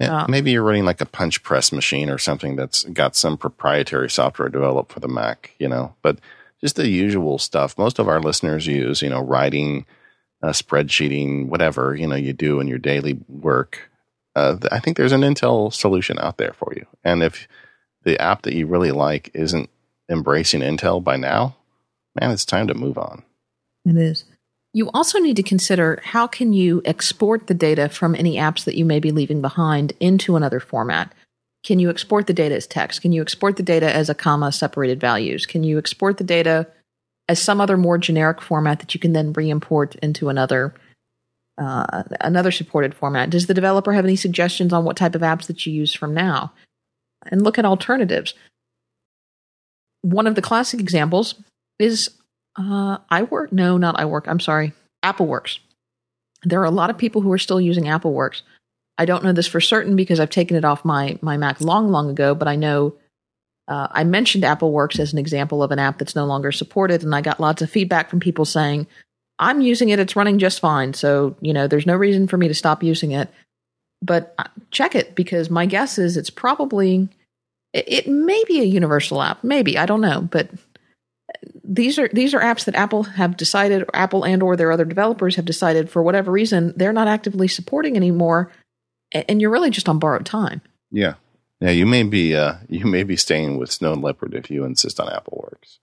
[0.00, 3.36] Yeah, um, maybe you're running like a punch press machine or something that's got some
[3.36, 6.18] proprietary software developed for the Mac, you know, but
[6.60, 9.86] just the usual stuff most of our listeners use, you know, writing
[10.42, 13.90] uh, spreadsheeting, whatever you know you do in your daily work.
[14.36, 16.86] Uh, I think there's an Intel solution out there for you.
[17.02, 17.48] And if
[18.04, 19.68] the app that you really like isn't
[20.08, 21.56] embracing Intel by now,
[22.18, 23.22] man, it's time to move on.
[23.84, 24.24] It is.
[24.74, 28.76] You also need to consider how can you export the data from any apps that
[28.76, 31.12] you may be leaving behind into another format.
[31.64, 33.02] Can you export the data as text?
[33.02, 35.46] Can you export the data as a comma separated values?
[35.46, 36.66] Can you export the data
[37.28, 40.74] as some other more generic format that you can then re-import into another
[41.58, 43.30] uh, another supported format.
[43.30, 46.14] Does the developer have any suggestions on what type of apps that you use from
[46.14, 46.52] now?
[47.26, 48.34] And look at alternatives.
[50.02, 51.34] One of the classic examples
[51.78, 52.10] is
[52.56, 53.52] uh, iWork.
[53.52, 54.28] No, not iWork.
[54.28, 54.72] I'm sorry,
[55.04, 55.58] AppleWorks.
[56.44, 58.42] There are a lot of people who are still using AppleWorks.
[58.96, 61.90] I don't know this for certain because I've taken it off my my Mac long,
[61.90, 62.94] long ago, but I know
[63.68, 67.14] uh, I mentioned AppleWorks as an example of an app that's no longer supported, and
[67.14, 68.86] I got lots of feedback from people saying,
[69.38, 70.94] I'm using it, it's running just fine.
[70.94, 73.28] So, you know, there's no reason for me to stop using it.
[74.02, 77.08] But uh, check it because my guess is it's probably,
[77.72, 79.44] it, may be a universal app.
[79.44, 80.22] Maybe, I don't know.
[80.22, 80.50] But
[81.62, 84.84] these are these are apps that Apple have decided, or Apple and or their other
[84.84, 88.50] developers have decided for whatever reason they're not actively supporting anymore,
[89.12, 90.62] and you're really just on borrowed time.
[90.90, 91.14] Yeah,
[91.60, 94.98] yeah, you may be uh, you may be staying with Snow Leopard if you insist
[94.98, 95.78] on AppleWorks.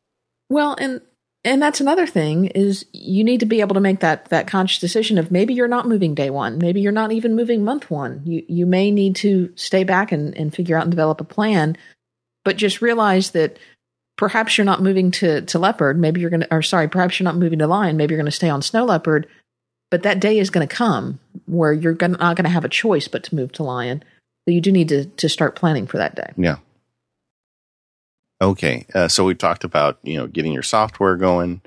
[0.49, 1.01] Well, and
[1.45, 4.79] and that's another thing is you need to be able to make that that conscious
[4.79, 8.21] decision of maybe you're not moving day one, maybe you're not even moving month one.
[8.25, 11.77] You you may need to stay back and, and figure out and develop a plan,
[12.43, 13.57] but just realize that
[14.17, 15.99] perhaps you're not moving to to leopard.
[15.99, 17.95] Maybe you're gonna or sorry, perhaps you're not moving to lion.
[17.95, 19.27] Maybe you're gonna stay on snow leopard.
[19.91, 23.23] But that day is to come where you're gonna, not to have a choice but
[23.25, 24.03] to move to lion
[24.47, 26.33] so you do need to, to start planning for that day.
[26.37, 26.57] Yeah.
[28.41, 28.85] Okay.
[28.93, 31.61] Uh, so we talked about, you know, getting your software going,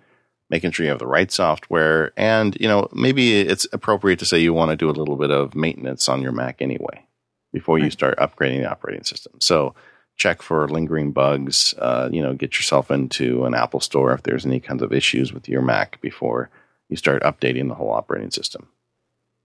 [0.50, 2.12] making sure you have the right software.
[2.16, 5.31] And, you know, maybe it's appropriate to say you want to do a little bit
[5.31, 7.04] of maintenance on your Mac anyway
[7.52, 7.85] before right.
[7.85, 9.33] you start upgrading the operating system.
[9.40, 9.74] So
[10.16, 14.44] check for lingering bugs, uh, you know, get yourself into an Apple store if there's
[14.44, 16.50] any kinds of issues with your Mac before
[16.88, 18.68] you start updating the whole operating system.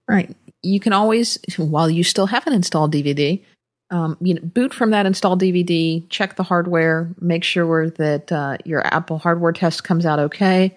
[0.08, 0.36] Right.
[0.62, 3.42] You can always, while you still have an installed DVD,
[3.90, 8.56] um, you know, boot from that installed DVD, check the hardware, make sure that uh,
[8.64, 10.76] your Apple hardware test comes out okay.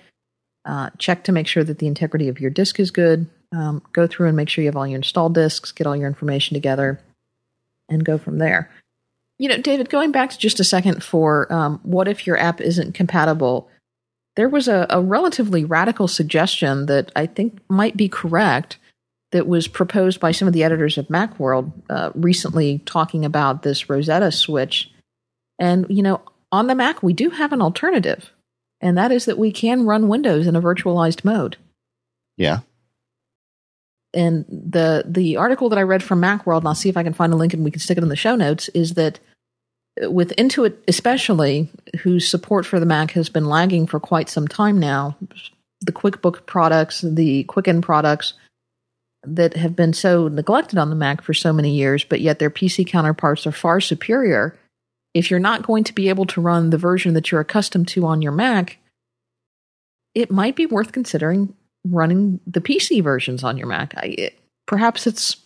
[0.65, 3.30] Uh, check to make sure that the integrity of your disk is good.
[3.56, 6.08] Um, go through and make sure you have all your installed disks, get all your
[6.08, 7.00] information together,
[7.88, 8.70] and go from there.
[9.39, 12.60] You know, David, going back to just a second for um, what if your app
[12.60, 13.70] isn't compatible?
[14.36, 18.78] There was a, a relatively radical suggestion that I think might be correct
[19.31, 23.89] that was proposed by some of the editors of Macworld uh, recently talking about this
[23.89, 24.89] Rosetta switch.
[25.59, 28.31] And, you know, on the Mac, we do have an alternative.
[28.81, 31.57] and that is that we can run Windows in a virtualized mode.
[32.37, 32.59] Yeah.
[34.13, 37.13] And the the article that I read from Macworld, and I'll see if I can
[37.13, 39.19] find a link and we can stick it in the show notes, is that
[40.01, 41.69] with Intuit especially,
[42.01, 45.17] whose support for the Mac has been lagging for quite some time now,
[45.81, 48.33] the QuickBook products, the Quicken products
[49.35, 52.49] that have been so neglected on the Mac for so many years, but yet their
[52.49, 54.57] PC counterparts are far superior.
[55.13, 58.05] If you're not going to be able to run the version that you're accustomed to
[58.05, 58.77] on your Mac,
[60.15, 61.53] it might be worth considering
[61.85, 63.93] running the PC versions on your Mac.
[63.97, 65.37] I, it, perhaps it's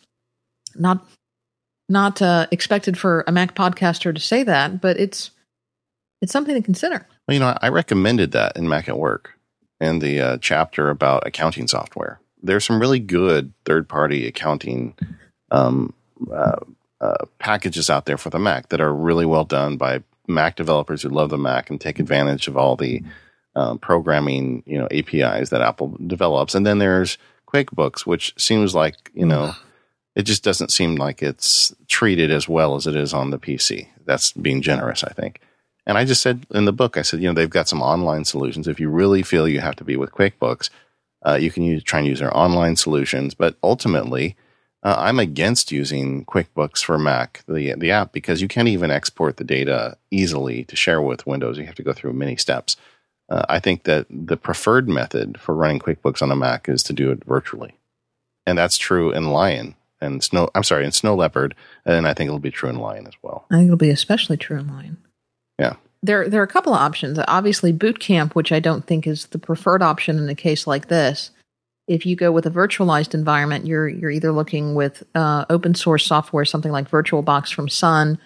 [0.75, 1.05] not
[1.89, 5.31] not uh, expected for a Mac podcaster to say that, but it's
[6.21, 7.05] it's something to consider.
[7.27, 9.37] Well, you know, I recommended that in Mac at Work
[9.81, 12.20] in the uh, chapter about accounting software.
[12.43, 14.95] There's some really good third party accounting
[15.51, 15.93] um,
[16.31, 16.59] uh,
[16.99, 21.01] uh, packages out there for the Mac that are really well done by Mac developers
[21.01, 23.01] who love the Mac and take advantage of all the
[23.55, 26.55] um, programming, you know, APIs that Apple develops.
[26.55, 29.53] And then there's QuickBooks, which seems like, you know,
[30.15, 33.87] it just doesn't seem like it's treated as well as it is on the PC.
[34.05, 35.41] That's being generous, I think.
[35.85, 38.25] And I just said in the book, I said, you know, they've got some online
[38.25, 38.67] solutions.
[38.67, 40.69] If you really feel you have to be with QuickBooks,
[41.25, 43.33] uh, you can use, try and use their online solutions.
[43.33, 44.35] But ultimately,
[44.83, 49.37] uh, I'm against using QuickBooks for Mac, the the app, because you can't even export
[49.37, 51.57] the data easily to share with Windows.
[51.57, 52.77] You have to go through many steps.
[53.29, 56.93] Uh, I think that the preferred method for running QuickBooks on a Mac is to
[56.93, 57.75] do it virtually,
[58.45, 60.49] and that's true in Lion and Snow.
[60.55, 61.55] I'm sorry, in Snow Leopard,
[61.85, 63.45] and I think it'll be true in Lion as well.
[63.51, 64.97] I think it'll be especially true in Lion.
[65.59, 65.75] Yeah.
[66.03, 67.19] There, there are a couple of options.
[67.27, 70.87] Obviously, Boot Camp, which I don't think is the preferred option in a case like
[70.87, 71.31] this.
[71.87, 76.05] If you go with a virtualized environment, you're you're either looking with uh, open source
[76.05, 78.17] software, something like VirtualBox from Sun,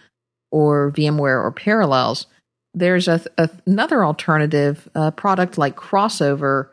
[0.52, 2.28] or VMware or Parallels.
[2.74, 6.68] There's a, a, another alternative uh, product like Crossover,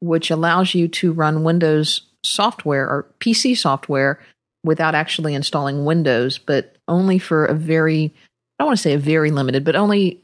[0.00, 4.20] which allows you to run Windows software or PC software
[4.64, 8.12] without actually installing Windows, but only for a very
[8.58, 10.23] I don't want to say a very limited, but only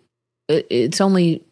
[0.51, 1.45] it's only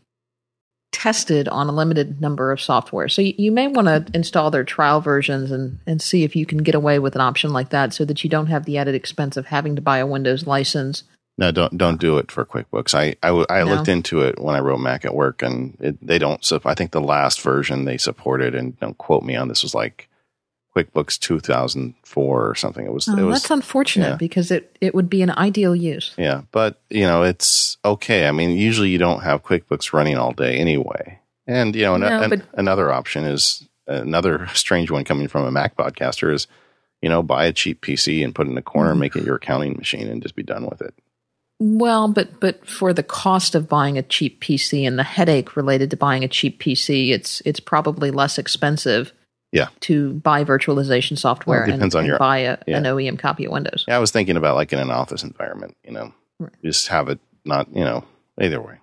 [0.90, 3.08] tested on a limited number of software.
[3.08, 6.46] So you, you may want to install their trial versions and, and see if you
[6.46, 8.94] can get away with an option like that so that you don't have the added
[8.94, 11.04] expense of having to buy a Windows license.
[11.36, 12.94] No, don't don't do it for QuickBooks.
[12.94, 13.74] I I, I no.
[13.76, 16.44] looked into it when I wrote Mac at work, and it, they don't.
[16.44, 19.72] So I think the last version they supported, and don't quote me on this, was
[19.72, 20.08] like
[20.78, 22.86] QuickBooks 2004 or something.
[22.86, 23.08] It was.
[23.08, 24.16] Oh, it was that's unfortunate yeah.
[24.16, 26.14] because it it would be an ideal use.
[26.16, 28.28] Yeah, but you know it's okay.
[28.28, 32.22] I mean, usually you don't have QuickBooks running all day anyway, and you know no,
[32.22, 36.46] an, but, another option is another strange one coming from a Mac podcaster is
[37.02, 39.00] you know buy a cheap PC and put it in a corner, mm-hmm.
[39.00, 40.94] make it your accounting machine, and just be done with it.
[41.60, 45.90] Well, but but for the cost of buying a cheap PC and the headache related
[45.90, 49.12] to buying a cheap PC, it's it's probably less expensive
[49.52, 52.78] yeah to buy virtualization software well, depends and, on your buy a, yeah.
[52.78, 53.84] an OEM copy of Windows.
[53.88, 56.52] Yeah, I was thinking about like in an office environment, you know, right.
[56.62, 58.04] just have it not, you know,
[58.40, 58.78] either way.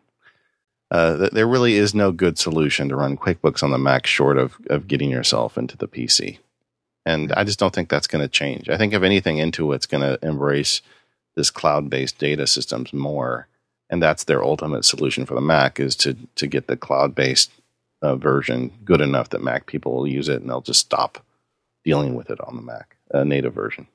[0.91, 4.57] Uh, there really is no good solution to run QuickBooks on the Mac short of
[4.69, 6.37] of getting yourself into the PC,
[7.05, 8.69] and I just don't think that's going to change.
[8.69, 10.81] I think if anything, Intuit's going to embrace
[11.35, 13.47] this cloud based data systems more,
[13.89, 17.51] and that's their ultimate solution for the Mac is to to get the cloud based
[18.05, 21.23] uh, version good enough that Mac people will use it and they'll just stop
[21.83, 23.87] dealing with it on the Mac uh, native version.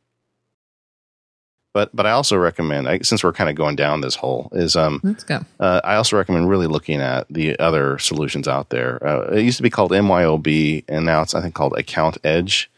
[1.72, 4.74] But but I also recommend I, since we're kind of going down this hole is
[4.74, 5.44] um let's go.
[5.60, 9.04] Uh, I also recommend really looking at the other solutions out there.
[9.06, 12.68] Uh, it used to be called MYOB and now it's I think called Account Edge.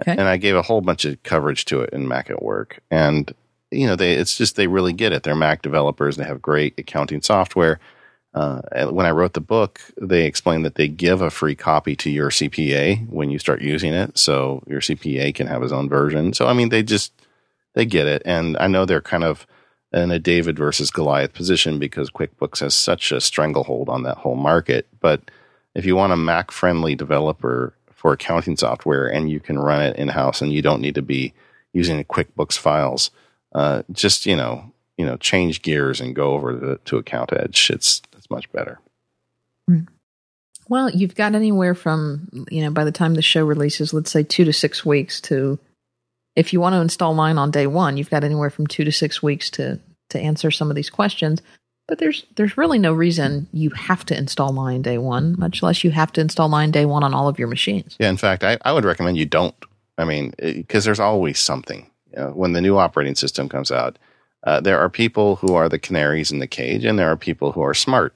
[0.00, 0.12] Okay.
[0.12, 2.80] And I gave a whole bunch of coverage to it in Mac at Work.
[2.90, 3.34] And
[3.70, 5.22] you know they it's just they really get it.
[5.22, 6.16] They're Mac developers.
[6.16, 7.78] And they have great accounting software
[8.32, 12.10] uh, when I wrote the book, they explained that they give a free copy to
[12.10, 16.32] your CPA when you start using it, so your CPA can have his own version.
[16.32, 17.12] So I mean, they just
[17.74, 19.46] they get it, and I know they're kind of
[19.92, 24.36] in a David versus Goliath position because QuickBooks has such a stranglehold on that whole
[24.36, 24.86] market.
[25.00, 25.30] But
[25.74, 29.96] if you want a Mac friendly developer for accounting software and you can run it
[29.96, 31.32] in house and you don't need to be
[31.72, 33.10] using QuickBooks files,
[33.52, 37.70] uh, just you know you know change gears and go over to, to Account Edge.
[37.70, 38.80] It's much better.
[39.66, 39.80] Hmm.
[40.68, 44.22] Well, you've got anywhere from, you know, by the time the show releases, let's say
[44.22, 45.58] two to six weeks to,
[46.36, 48.92] if you want to install Lion on day one, you've got anywhere from two to
[48.92, 51.42] six weeks to, to answer some of these questions.
[51.88, 55.82] But there's, there's really no reason you have to install Lion day one, much less
[55.82, 57.96] you have to install Lion day one on all of your machines.
[57.98, 58.10] Yeah.
[58.10, 59.56] In fact, I, I would recommend you don't.
[59.98, 61.90] I mean, because there's always something.
[62.12, 63.98] You know, when the new operating system comes out,
[64.44, 67.50] uh, there are people who are the canaries in the cage, and there are people
[67.52, 68.14] who are smart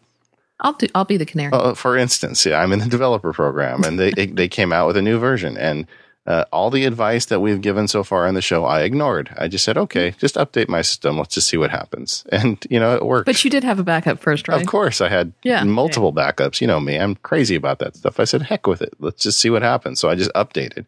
[0.61, 0.87] I'll do.
[0.95, 1.53] I'll be the canary.
[1.53, 4.97] Uh, for instance, yeah, I'm in the developer program, and they they came out with
[4.97, 5.87] a new version, and
[6.27, 9.35] uh, all the advice that we've given so far in the show, I ignored.
[9.37, 11.19] I just said, okay, just update my system.
[11.19, 12.25] Let's just see what happens.
[12.33, 13.27] And, you know, it worked.
[13.27, 14.59] But you did have a backup first, right?
[14.59, 15.03] Of course.
[15.03, 15.63] I had Yeah.
[15.65, 16.63] multiple backups.
[16.63, 18.19] You know me, I'm crazy about that stuff.
[18.19, 18.95] I said, heck with it.
[19.01, 20.01] Let's just see what happens.
[20.01, 20.87] So I just updated.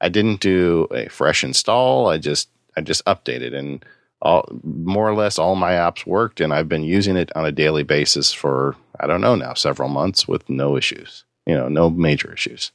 [0.00, 2.08] I didn't do a fresh install.
[2.08, 3.84] I just, I just updated and
[4.22, 6.40] all, more or less all my apps worked.
[6.40, 9.88] And I've been using it on a daily basis for, I don't know now, several
[9.88, 12.72] months with no issues, you know, no major issues.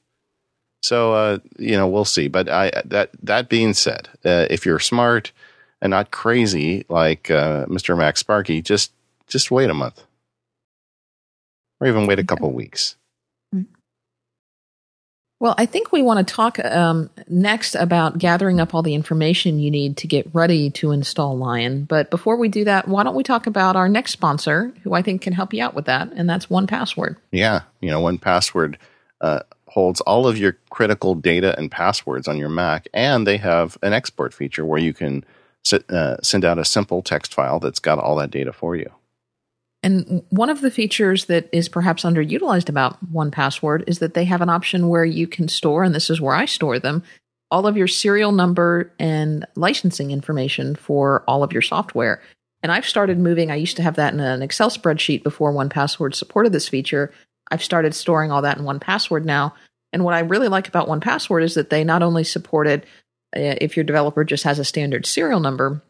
[0.82, 2.28] So uh, you know, we'll see.
[2.28, 5.32] But I that that being said, uh, if you're smart
[5.82, 7.96] and not crazy like uh, Mr.
[7.96, 8.92] MacSparky, just
[9.28, 10.04] just wait a month,
[11.80, 12.98] or even wait a couple weeks.
[15.44, 19.60] Well, I think we want to talk um, next about gathering up all the information
[19.60, 21.84] you need to get ready to install Lion.
[21.84, 25.02] But before we do that, why don't we talk about our next sponsor, who I
[25.02, 27.18] think can help you out with that, and that's 1Password.
[27.34, 28.78] Yeah, you know, 1Password
[29.20, 33.78] uh, holds all of your critical data and passwords on your Mac, and they have
[33.82, 35.26] an export feature where you can
[35.62, 38.90] sit, uh, send out a simple text file that's got all that data for you.
[39.84, 44.42] And one of the features that is perhaps underutilized about 1Password is that they have
[44.42, 47.04] an option where you can store, and this is where I store them,
[47.52, 52.22] all of your serial number and licensing information for all of your software.
[52.64, 53.52] And I've started moving.
[53.52, 57.14] I used to have that in an Excel spreadsheet before 1Password supported this feature.
[57.52, 59.54] I've started storing all that in 1Password now.
[59.92, 62.86] And what I really like about 1Password is that they not only supported
[63.36, 65.84] uh, if your developer just has a standard serial number,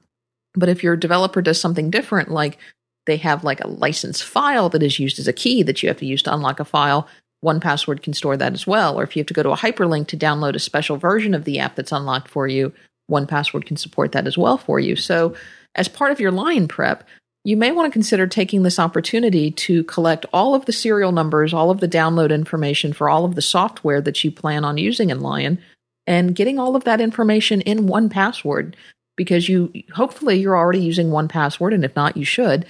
[0.55, 2.57] but if your developer does something different, like
[3.05, 5.97] they have like a license file that is used as a key that you have
[5.97, 7.07] to use to unlock a file,
[7.43, 8.97] 1Password can store that as well.
[8.99, 11.43] Or if you have to go to a hyperlink to download a special version of
[11.43, 12.73] the app that's unlocked for you,
[13.11, 14.95] 1Password can support that as well for you.
[14.95, 15.35] So,
[15.75, 17.03] as part of your Lion prep,
[17.43, 21.53] you may want to consider taking this opportunity to collect all of the serial numbers,
[21.53, 25.09] all of the download information for all of the software that you plan on using
[25.09, 25.59] in Lion,
[26.07, 28.75] and getting all of that information in 1Password
[29.15, 32.65] because you hopefully you're already using 1Password and if not you should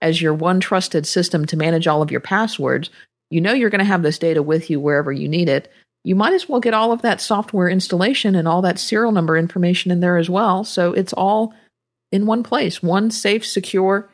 [0.00, 2.90] as your one trusted system to manage all of your passwords
[3.30, 5.70] you know you're going to have this data with you wherever you need it
[6.04, 9.36] you might as well get all of that software installation and all that serial number
[9.36, 11.52] information in there as well so it's all
[12.12, 14.08] in one place one safe secure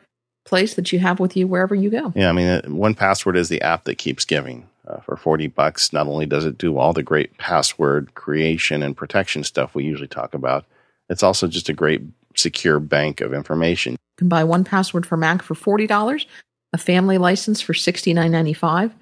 [0.45, 3.49] place that you have with you wherever you go Yeah, I mean, uh, 1Password is
[3.49, 4.69] the app that keeps giving.
[4.87, 8.95] Uh, for 40 bucks, not only does it do all the great password creation and
[8.95, 10.63] protection stuff we usually talk about,
[11.09, 12.03] it's also just a great
[12.35, 13.95] secure bank of information.
[14.15, 16.25] You can buy 1Password for Mac for $40,
[16.73, 18.93] a family license for $69.95,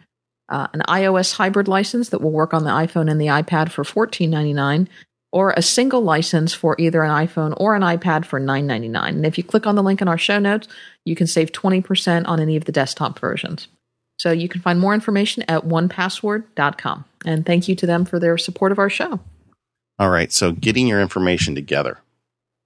[0.50, 3.84] uh, an iOS hybrid license that will work on the iPhone and the iPad for
[3.84, 4.88] $14.99,
[5.32, 9.10] or a single license for either an iPhone or an iPad for $9.99.
[9.10, 10.68] And if you click on the link in our show notes,
[11.06, 13.68] you can save 20% on any of the desktop versions.
[14.18, 17.06] So you can find more information at onepassword.com.
[17.26, 19.20] And thank you to them for their support of our show.
[20.00, 22.00] All right, so getting your information together.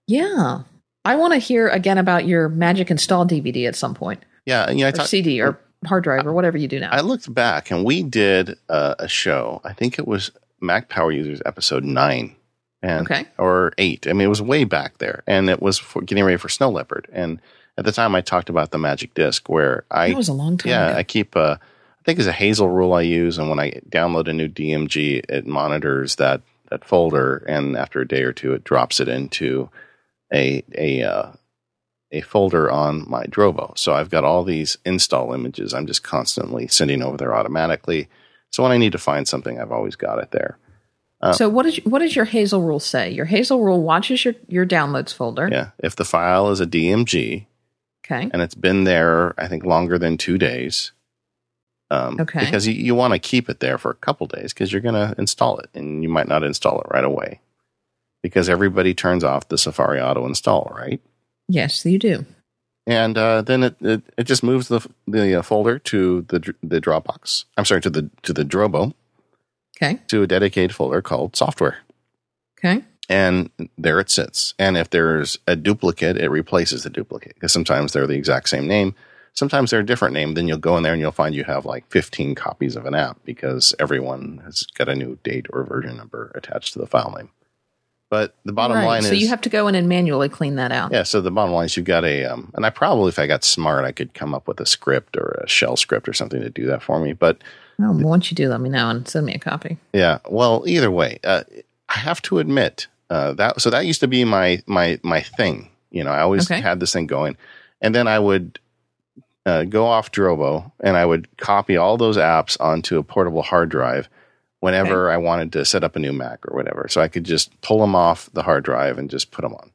[0.08, 0.62] Yeah.
[1.08, 4.82] I want to hear again about your Magic Install DVD at some point, Yeah, you
[4.82, 5.06] know, I or.
[5.06, 6.90] CD, or hard drive, or whatever you do now.
[6.92, 9.62] I looked back and we did uh, a show.
[9.64, 12.36] I think it was Mac Power Users episode nine,
[12.82, 13.26] and Okay.
[13.38, 14.08] or eight.
[14.08, 16.70] I mean, it was way back there, and it was for getting ready for Snow
[16.70, 17.08] Leopard.
[17.14, 17.40] And
[17.78, 20.58] at the time, I talked about the Magic Disc, where I that was a long
[20.58, 20.98] time yeah ago.
[21.00, 24.28] I keep a I think it's a Hazel rule I use, and when I download
[24.28, 28.64] a new DMG, it monitors that that folder, and after a day or two, it
[28.64, 29.70] drops it into
[30.34, 31.32] a a uh,
[32.12, 33.78] a folder on my Drobo.
[33.78, 35.74] So I've got all these install images.
[35.74, 38.08] I'm just constantly sending over there automatically.
[38.52, 40.58] So when I need to find something, I've always got it there.
[41.22, 43.12] uh, so what does what does your Hazel rule say?
[43.12, 45.50] Your Hazel rule watches your your downloads folder.
[45.52, 45.72] Yeah.
[45.80, 47.46] If the file is a DMG
[48.06, 48.30] Okay.
[48.32, 50.94] and it's been there, I think longer than two days.
[51.92, 52.40] Um, Okay.
[52.40, 54.96] Because you, you want to keep it there for a couple days because you're going
[54.96, 57.40] to install it and you might not install it right away
[58.28, 61.02] because everybody turns off the Safari auto install, right?
[61.48, 62.26] Yes, you do.
[62.86, 66.80] and uh, then it, it it just moves the the uh, folder to the the
[66.82, 67.46] Dropbox.
[67.58, 68.94] I'm sorry to the to the Drobo
[69.78, 70.00] Okay.
[70.08, 71.78] to a dedicated folder called software,
[72.60, 72.84] Okay.
[73.10, 74.54] and there it sits.
[74.58, 78.68] And if there's a duplicate, it replaces the duplicate because sometimes they're the exact same
[78.68, 78.96] name.
[79.34, 80.34] Sometimes they're a different name.
[80.34, 82.96] Then you'll go in there and you'll find you have like 15 copies of an
[82.96, 87.14] app because everyone has got a new date or version number attached to the file
[87.16, 87.30] name.
[88.10, 88.86] But the bottom Right.
[88.86, 90.92] line so is so you have to go in and manually clean that out.
[90.94, 93.28] yeah, so the bottom line is you've got a, um, and I probably, if I
[93.28, 96.40] got smart, I could come up with a script or a shell script or something
[96.40, 97.12] to do that for me.
[97.14, 97.40] But
[97.80, 99.78] Oh, well, once you do, let me know and send me a copy.
[99.94, 101.44] yeah, well, either way, uh,
[101.90, 103.62] I have to admit uh, that.
[103.62, 105.70] So that used to be my my my thing.
[105.92, 106.60] You know, I always Okay.
[106.62, 107.38] had this thing going,
[107.82, 108.60] and then I would
[109.46, 113.70] uh, go off Drobo, and I would copy all those apps onto a portable hard
[113.70, 114.10] drive
[114.60, 115.16] whenever okay.
[115.16, 116.88] I wanted to set up a new Mac or whatever.
[116.90, 119.72] So I could just pull them off the hard drive and just put them on.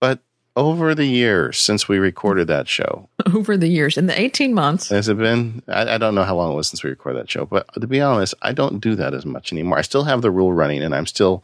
[0.00, 0.20] But
[0.56, 4.88] over the years since we recorded that show, over the years, in the 18 months,
[4.88, 5.62] has it been?
[5.68, 7.86] I, I don't know how long it was since we recorded that show, but to
[7.86, 9.78] be honest, I don't do that as much anymore.
[9.78, 11.42] I still have the rule running and I'm still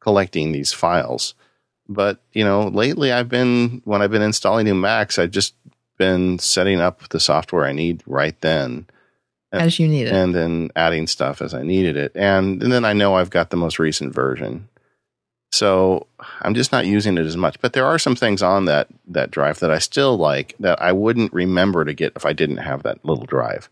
[0.00, 1.34] collecting these files.
[1.88, 5.54] But, you know, lately I've been, when I've been installing new Macs, I've just
[5.98, 8.86] been setting up the software I need right then.
[9.60, 10.12] As you need it.
[10.12, 12.12] And then adding stuff as I needed it.
[12.14, 14.68] And, and then I know I've got the most recent version.
[15.52, 16.06] So
[16.42, 17.60] I'm just not using it as much.
[17.60, 20.92] But there are some things on that, that drive that I still like that I
[20.92, 23.68] wouldn't remember to get if I didn't have that little drive.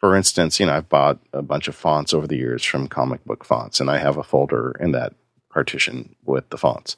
[0.00, 3.24] For instance, you know, I've bought a bunch of fonts over the years from comic
[3.24, 5.12] book fonts, and I have a folder in that
[5.50, 6.96] partition with the fonts.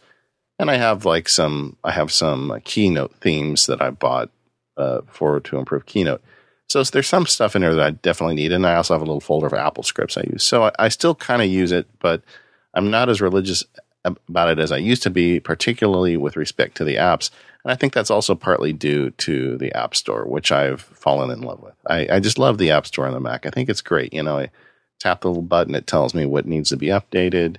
[0.58, 4.30] And I have like some, I have some uh, keynote themes that I bought
[4.76, 6.22] uh, for to improve Keynote.
[6.70, 9.04] So there's some stuff in there that I definitely need, and I also have a
[9.04, 10.44] little folder of Apple scripts I use.
[10.44, 12.22] So I, I still kind of use it, but
[12.74, 13.64] I'm not as religious
[14.04, 17.30] about it as I used to be, particularly with respect to the apps.
[17.64, 21.40] And I think that's also partly due to the App Store, which I've fallen in
[21.40, 21.74] love with.
[21.88, 23.46] I, I just love the App Store on the Mac.
[23.46, 24.14] I think it's great.
[24.14, 24.50] You know, I
[25.00, 27.56] tap the little button, it tells me what needs to be updated.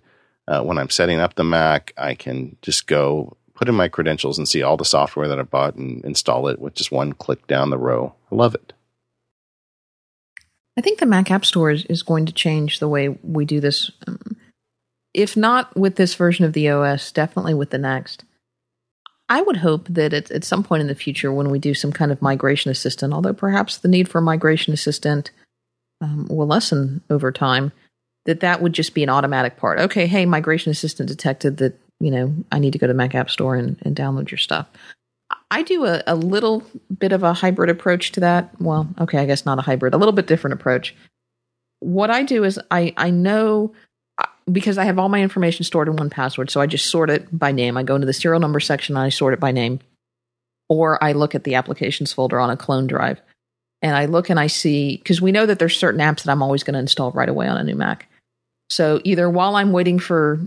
[0.48, 4.38] Uh, when I'm setting up the Mac, I can just go put in my credentials
[4.38, 7.46] and see all the software that I bought and install it with just one click
[7.48, 8.16] down the row.
[8.32, 8.72] I love it.
[10.78, 13.60] I think the Mac App Store is, is going to change the way we do
[13.60, 13.92] this.
[14.08, 14.38] Um,
[15.14, 18.24] if not with this version of the OS, definitely with the next.
[19.28, 21.92] I would hope that at, at some point in the future, when we do some
[21.92, 25.32] kind of migration assistant, although perhaps the need for a migration assistant
[26.02, 27.72] um, will lessen over time,
[28.26, 29.80] that that would just be an automatic part.
[29.80, 33.30] Okay, hey, migration assistant detected that you know, I need to go to Mac App
[33.30, 34.68] Store and, and download your stuff.
[35.50, 36.64] I do a, a little
[36.98, 38.50] bit of a hybrid approach to that.
[38.60, 40.96] Well, okay, I guess not a hybrid, a little bit different approach.
[41.80, 43.74] What I do is I, I know
[44.18, 47.28] uh, because I have all my information stored in 1Password, so I just sort it
[47.38, 47.78] by name.
[47.78, 49.80] I go into the serial number section and I sort it by name.
[50.70, 53.22] Or I look at the applications folder on a clone drive
[53.82, 56.44] and I look and I see because we know that there's certain apps that I'm
[56.44, 58.08] always going to install right away on a new Mac.
[58.70, 60.40] So either while I'm waiting for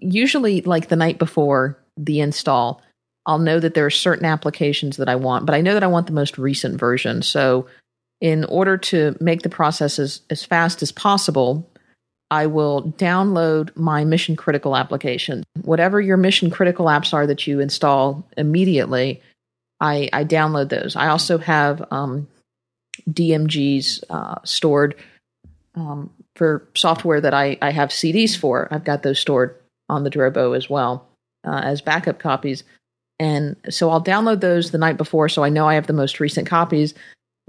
[0.00, 2.82] usually like the night before the install,
[3.28, 5.88] I'll know that there are certain applications that I want, but I know that I
[5.88, 7.22] want the most recent version.
[7.22, 7.68] So,
[8.20, 11.70] in order to make the process as, as fast as possible,
[12.30, 15.44] I will download my mission critical application.
[15.62, 19.22] Whatever your mission critical apps are that you install immediately,
[19.80, 20.96] I, I download those.
[20.96, 22.26] I also have um,
[23.08, 24.96] DMGs uh, stored
[25.74, 28.68] um, for software that I, I have CDs for.
[28.70, 29.54] I've got those stored
[29.88, 31.06] on the Drobo as well
[31.44, 32.64] uh, as backup copies.
[33.20, 36.20] And so I'll download those the night before so I know I have the most
[36.20, 36.94] recent copies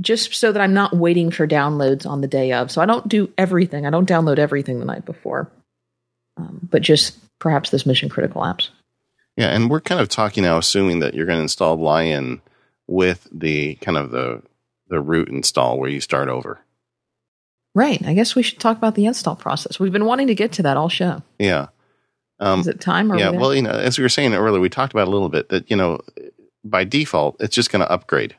[0.01, 2.71] just so that I'm not waiting for downloads on the day of.
[2.71, 3.85] So I don't do everything.
[3.85, 5.51] I don't download everything the night before,
[6.37, 8.69] um, but just perhaps this mission critical apps.
[9.35, 12.41] Yeah, and we're kind of talking now, assuming that you're going to install Lion
[12.87, 14.41] with the kind of the
[14.87, 16.59] the root install where you start over.
[17.75, 18.03] Right.
[18.05, 19.79] I guess we should talk about the install process.
[19.79, 21.21] We've been wanting to get to that all show.
[21.37, 21.67] Yeah.
[22.39, 23.17] Um, Is it time?
[23.17, 23.31] yeah.
[23.31, 25.69] Well, you know, as we were saying earlier, we talked about a little bit that
[25.69, 25.99] you know,
[26.63, 28.35] by default, it's just going to upgrade.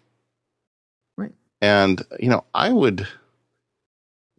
[1.16, 1.32] Right.
[1.60, 3.06] And you know, I would.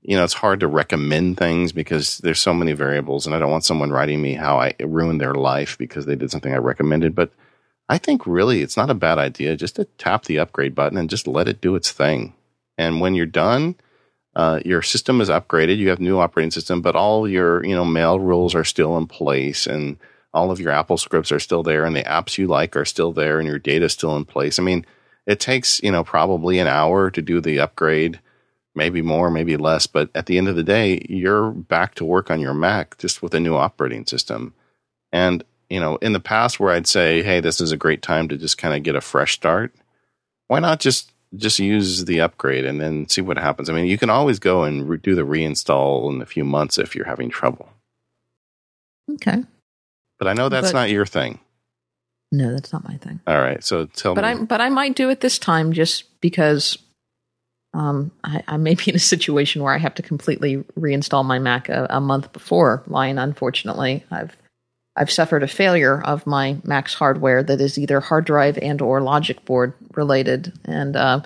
[0.04, 3.52] You know, it's hard to recommend things because there's so many variables, and I don't
[3.52, 7.14] want someone writing me how I ruined their life because they did something I recommended.
[7.14, 7.32] But
[7.88, 11.08] I think really it's not a bad idea just to tap the upgrade button and
[11.08, 12.34] just let it do its thing.
[12.80, 13.76] And when you're done,
[14.36, 15.78] uh, your system is upgraded.
[15.78, 19.08] You have new operating system, but all your you know mail rules are still in
[19.08, 19.98] place, and
[20.34, 23.12] all of your Apple scripts are still there, and the apps you like are still
[23.12, 24.58] there, and your data is still in place.
[24.58, 24.86] I mean,
[25.26, 28.22] it takes you know probably an hour to do the upgrade,
[28.74, 32.32] maybe more, maybe less, but at the end of the day, you're back to work
[32.32, 34.54] on your Mac just with a new operating system.
[35.12, 38.30] And you know, in the past, where I'd say, "Hey, this is a great time
[38.30, 39.76] to just kind of get a fresh start,"
[40.48, 43.70] why not just just use the upgrade and then see what happens.
[43.70, 46.78] I mean, you can always go and re- do the reinstall in a few months
[46.78, 47.70] if you're having trouble.
[49.14, 49.44] Okay.
[50.20, 51.40] But I know that's but, not your thing.
[52.32, 53.20] No, that's not my thing.
[53.28, 53.64] All right.
[53.64, 54.42] So tell but me.
[54.42, 56.78] I, but I might do it this time just because
[57.74, 61.40] um, I, I, may be in a situation where I have to completely reinstall my
[61.40, 63.18] Mac a, a month before Lion.
[63.18, 64.36] Unfortunately, I've
[64.96, 69.02] I've suffered a failure of my Mac's hardware that is either hard drive and or
[69.02, 71.22] logic board related, and uh,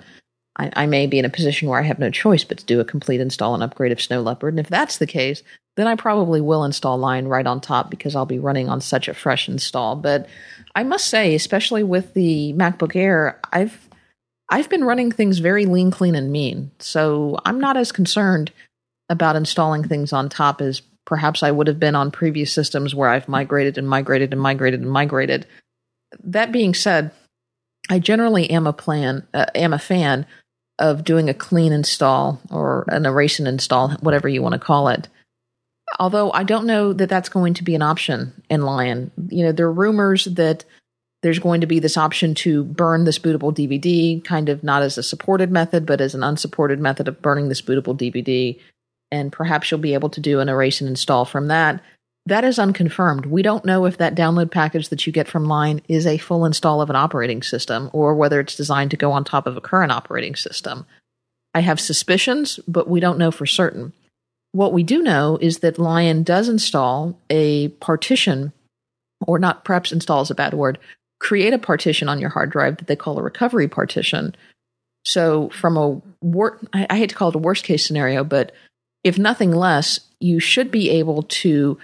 [0.56, 2.80] I, I, may be in a position where I have no choice but to do
[2.80, 4.54] a complete install and upgrade of Snow Leopard.
[4.54, 5.42] And if that's the case,
[5.76, 9.08] then I probably will install Lion right on top because I'll be running on such
[9.08, 9.96] a fresh install.
[9.96, 10.28] But
[10.74, 13.88] I must say, especially with the MacBook Air, I've
[14.48, 16.70] I've been running things very lean, clean, and mean.
[16.78, 18.52] So I'm not as concerned
[19.08, 23.08] about installing things on top as perhaps I would have been on previous systems where
[23.08, 25.46] I've migrated and migrated and migrated and migrated.
[26.22, 27.12] That being said,
[27.88, 30.26] I generally am a plan uh, am a fan
[30.78, 34.88] of doing a clean install or an erase and install, whatever you want to call
[34.88, 35.08] it.
[35.98, 39.10] Although I don't know that that's going to be an option in Lion.
[39.28, 40.64] You know, there are rumors that
[41.22, 44.98] there's going to be this option to burn this bootable DVD, kind of not as
[44.98, 48.60] a supported method, but as an unsupported method of burning this bootable DVD.
[49.10, 51.82] And perhaps you'll be able to do an erase and install from that.
[52.26, 53.26] That is unconfirmed.
[53.26, 56.44] We don't know if that download package that you get from Lion is a full
[56.44, 59.60] install of an operating system or whether it's designed to go on top of a
[59.60, 60.86] current operating system.
[61.54, 63.92] I have suspicions, but we don't know for certain.
[64.52, 68.52] What we do know is that Lion does install a partition,
[69.26, 70.78] or not, perhaps install is a bad word,
[71.20, 74.34] create a partition on your hard drive that they call a recovery partition.
[75.04, 78.52] So, from a wor- I, I hate to call it a worst case scenario, but
[79.06, 81.78] if nothing less, you should be able to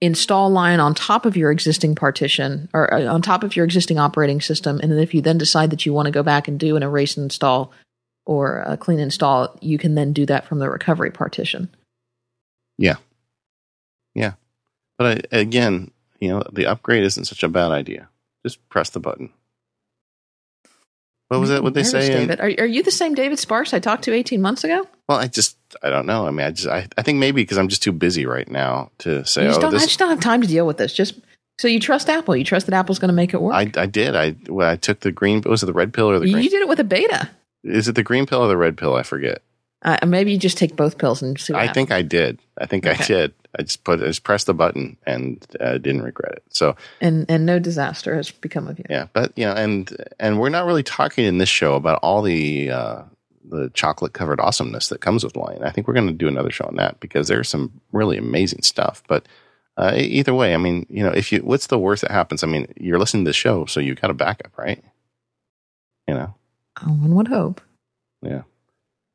[0.00, 3.98] install Lion on top of your existing partition or uh, on top of your existing
[3.98, 4.80] operating system.
[4.82, 6.82] And then if you then decide that you want to go back and do an
[6.82, 7.72] erase install
[8.24, 11.68] or a clean install, you can then do that from the recovery partition.
[12.78, 12.96] Yeah.
[14.14, 14.32] Yeah.
[14.96, 18.08] But I, again, you know, the upgrade isn't such a bad idea.
[18.46, 19.30] Just press the button.
[21.32, 21.62] What was that?
[21.62, 22.08] What they say?
[22.08, 22.40] David.
[22.40, 24.86] Are, are you the same David Sparks I talked to 18 months ago?
[25.08, 26.26] Well, I just, I don't know.
[26.26, 28.90] I mean, I just, I, I think maybe because I'm just too busy right now
[28.98, 29.82] to say, oh, this.
[29.82, 30.92] I just don't have time to deal with this.
[30.92, 31.14] Just
[31.58, 32.36] so you trust Apple.
[32.36, 33.54] You trust that Apple's going to make it work.
[33.54, 34.14] I, I did.
[34.14, 36.42] I, well, I took the green, was it the red pill or the green?
[36.42, 37.30] You did it with a beta.
[37.64, 38.94] Is it the green pill or the red pill?
[38.94, 39.40] I forget.
[39.82, 41.54] Uh, maybe you just take both pills and see.
[41.54, 41.70] I happens.
[41.70, 42.38] I think I did.
[42.58, 43.02] I think okay.
[43.02, 43.34] I did.
[43.58, 46.44] I just put, I just pressed the button and uh, didn't regret it.
[46.50, 48.84] So and and no disaster has become of you.
[48.88, 52.22] Yeah, but you know, and and we're not really talking in this show about all
[52.22, 53.02] the uh,
[53.44, 55.64] the chocolate covered awesomeness that comes with Lion.
[55.64, 58.62] I think we're going to do another show on that because there's some really amazing
[58.62, 59.02] stuff.
[59.08, 59.26] But
[59.76, 62.44] uh, either way, I mean, you know, if you what's the worst that happens?
[62.44, 64.82] I mean, you're listening to the show, so you got a backup, right?
[66.06, 66.34] You know,
[66.84, 67.60] one would hope.
[68.22, 68.42] Yeah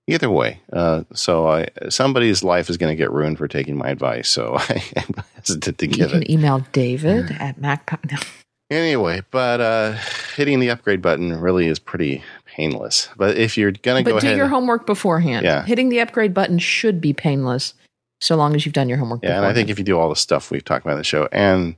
[0.07, 3.89] either way, uh, so I, somebody's life is going to get ruined for taking my
[3.89, 4.29] advice.
[4.29, 6.29] So I am hesitant to give you can it.
[6.29, 7.99] Email David at Mac.
[8.11, 8.17] No.
[8.69, 9.93] Anyway, but uh,
[10.35, 13.07] hitting the upgrade button really is pretty painless.
[13.15, 15.45] But if you're going to go but do ahead, your homework beforehand.
[15.45, 15.63] Yeah.
[15.63, 17.73] hitting the upgrade button should be painless,
[18.19, 19.23] so long as you've done your homework.
[19.23, 21.05] Yeah, and I think if you do all the stuff we've talked about in the
[21.05, 21.77] show, and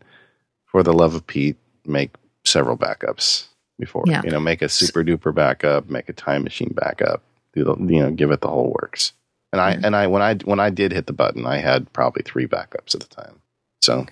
[0.65, 3.45] for the love of Pete, make several backups
[3.77, 4.05] before.
[4.07, 4.23] Yeah.
[4.23, 7.21] You know, make a super duper backup, make a time machine backup
[7.53, 9.13] do the, you know, give it the whole works.
[9.51, 9.85] And I, mm-hmm.
[9.85, 12.93] and I, when I, when I did hit the button, I had probably three backups
[12.93, 13.41] at the time.
[13.81, 14.05] So,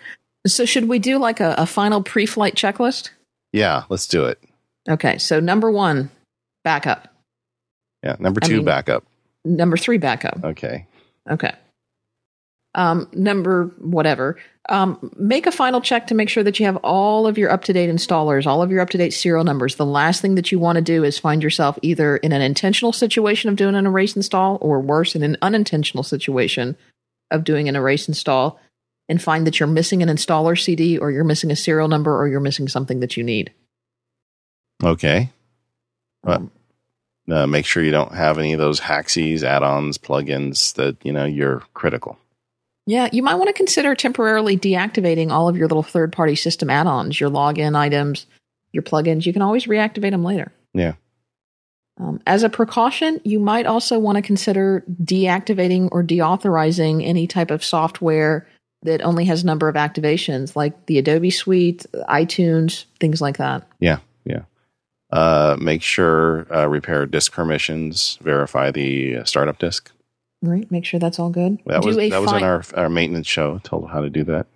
[0.46, 3.10] so should we do like a, a final pre-flight checklist?
[3.54, 4.42] Yeah, let's do it.
[4.90, 5.18] Okay.
[5.18, 6.10] So number one,
[6.64, 7.14] backup.
[8.04, 8.16] Yeah.
[8.20, 9.04] Number two, I mean, backup.
[9.46, 10.44] Number three, backup.
[10.44, 10.88] Okay.
[11.30, 11.54] Okay.
[12.76, 14.38] Um, number whatever.
[14.70, 17.63] Um, make a final check to make sure that you have all of your up
[17.65, 19.76] to date installers, all of your up to date serial numbers.
[19.76, 22.91] The last thing that you want to do is find yourself either in an intentional
[22.91, 26.76] situation of doing an erase install, or worse, in an unintentional situation
[27.32, 28.59] of doing an erase install,
[29.07, 32.28] and find that you're missing an installer CD, or you're missing a serial number, or
[32.28, 33.53] you're missing something that you need.
[34.84, 35.32] Okay.
[36.24, 36.51] Well,
[37.30, 41.26] uh, make sure you don't have any of those hacksies, add-ons, plugins that you know
[41.26, 42.18] you're critical.
[42.88, 46.70] Yeah, you might want to consider temporarily deactivating all of your little third party system
[46.70, 48.26] add ons, your login items,
[48.72, 49.26] your plugins.
[49.26, 50.54] You can always reactivate them later.
[50.74, 50.94] Yeah.
[52.00, 57.52] Um, as a precaution, you might also want to consider deactivating or deauthorizing any type
[57.52, 58.48] of software
[58.84, 63.68] that only has a number of activations, like the Adobe Suite, iTunes, things like that.
[63.80, 64.44] Yeah, yeah.
[65.12, 69.92] Uh, make sure uh, repair disk permissions, verify the uh, startup disk.
[70.42, 70.70] Right.
[70.72, 71.60] Make sure that's all good.
[71.66, 73.60] That do was that fi- was in our our maintenance show.
[73.64, 74.48] Told how to do that.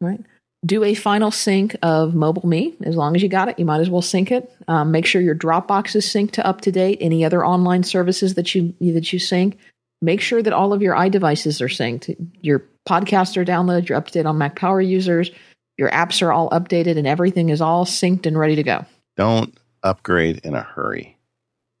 [0.00, 0.20] Right.
[0.66, 2.74] Do a final sync of Mobile Me.
[2.82, 4.52] As long as you got it, you might as well sync it.
[4.68, 6.98] Um, make sure your Dropbox is synced to up to date.
[7.00, 9.58] Any other online services that you that you sync.
[10.02, 12.14] Make sure that all of your iDevices are synced.
[12.40, 13.88] Your podcasts are downloaded.
[13.88, 15.30] You're up to date on Mac Power users.
[15.78, 18.84] Your apps are all updated, and everything is all synced and ready to go.
[19.16, 21.16] Don't upgrade in a hurry.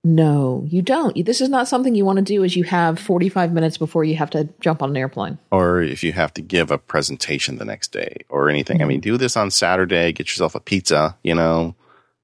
[0.02, 1.26] No, you don't.
[1.26, 4.16] This is not something you want to do as you have 45 minutes before you
[4.16, 5.38] have to jump on an airplane.
[5.50, 8.78] Or if you have to give a presentation the next day or anything.
[8.78, 8.84] Mm-hmm.
[8.84, 11.74] I mean, do this on Saturday, get yourself a pizza, you know,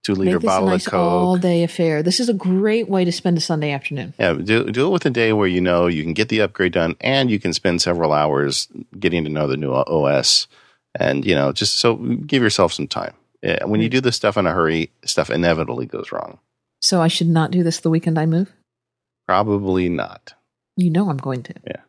[0.03, 1.01] two liter bottle nice of Coke.
[1.01, 2.03] all day affair.
[2.03, 4.15] This is a great way to spend a Sunday afternoon.
[4.19, 6.73] Yeah, do, do it with a day where you know you can get the upgrade
[6.73, 8.69] done and you can spend several hours
[8.99, 10.47] getting to know the new OS.
[10.99, 13.13] And, you know, just so give yourself some time.
[13.43, 13.97] When you mm-hmm.
[13.97, 16.39] do this stuff in a hurry, stuff inevitably goes wrong.
[16.87, 18.53] So I should not do this the weekend I move?
[19.27, 20.35] Probably not.
[20.77, 21.55] You know I'm going to.
[21.67, 21.81] Yeah.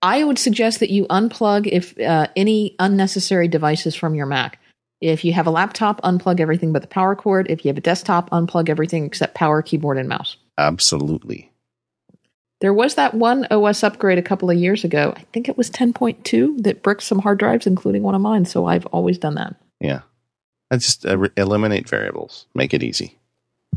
[0.00, 4.58] I would suggest that you unplug if uh, any unnecessary devices from your Mac.
[5.02, 7.50] If you have a laptop, unplug everything but the power cord.
[7.50, 10.38] If you have a desktop, unplug everything except power, keyboard, and mouse.
[10.56, 11.52] Absolutely.
[12.62, 15.12] There was that one OS upgrade a couple of years ago.
[15.14, 18.46] I think it was 10.2 that bricked some hard drives, including one of mine.
[18.46, 19.54] So I've always done that.
[19.80, 20.00] Yeah.
[20.70, 23.18] I just uh, eliminate variables, make it easy.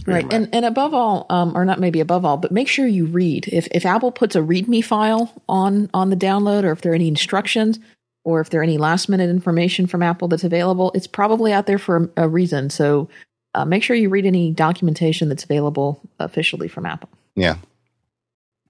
[0.05, 0.31] Right.
[0.31, 3.47] And and above all, um, or not maybe above all, but make sure you read.
[3.47, 6.95] If if Apple puts a README file on on the download, or if there are
[6.95, 7.79] any instructions,
[8.23, 11.65] or if there are any last minute information from Apple that's available, it's probably out
[11.65, 12.69] there for a, a reason.
[12.69, 13.09] So
[13.53, 17.09] uh, make sure you read any documentation that's available officially from Apple.
[17.35, 17.57] Yeah.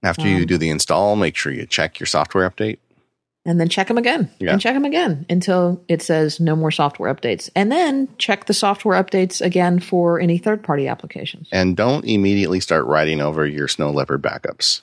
[0.02, 2.78] After um, you do the install, make sure you check your software update
[3.48, 4.52] and then check them again yeah.
[4.52, 7.48] and check them again until it says no more software updates.
[7.56, 11.48] And then check the software updates again for any third party applications.
[11.50, 14.82] And don't immediately start writing over your Snow Leopard backups.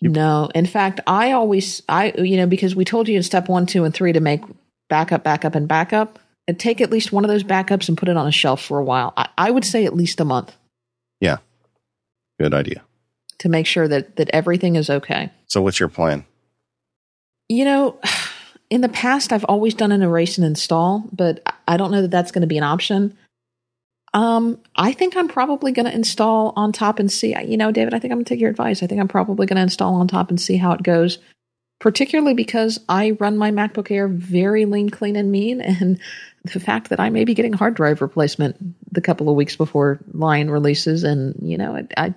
[0.00, 3.66] no, in fact, I always, I, you know, because we told you in step one,
[3.66, 4.40] two, and three to make
[4.88, 8.16] backup, backup, and backup, and take at least one of those backups and put it
[8.16, 9.12] on a shelf for a while.
[9.18, 10.56] I, I would say at least a month.
[11.20, 11.36] Yeah.
[12.40, 12.82] Good idea.
[13.40, 15.30] To make sure that, that everything is okay.
[15.48, 16.24] So, what's your plan?
[17.48, 18.00] You know,
[18.70, 22.10] in the past, I've always done an erase and install, but I don't know that
[22.10, 23.16] that's going to be an option.
[24.14, 27.36] Um, I think I'm probably going to install on top and see.
[27.44, 28.82] You know, David, I think I'm going to take your advice.
[28.82, 31.18] I think I'm probably going to install on top and see how it goes.
[31.78, 36.00] Particularly because I run my MacBook Air very lean, clean, and mean, and
[36.44, 38.56] the fact that I may be getting hard drive replacement
[38.90, 42.14] the couple of weeks before Lion releases, and you know, I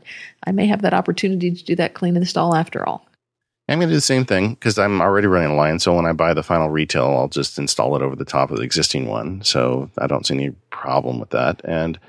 [0.48, 3.09] I may have that opportunity to do that clean install after all.
[3.70, 5.80] I'm going to do the same thing because I'm already running a Lion.
[5.80, 8.58] So when I buy the final retail, I'll just install it over the top of
[8.58, 9.44] the existing one.
[9.44, 11.62] So I don't see any problem with that.
[11.64, 12.00] And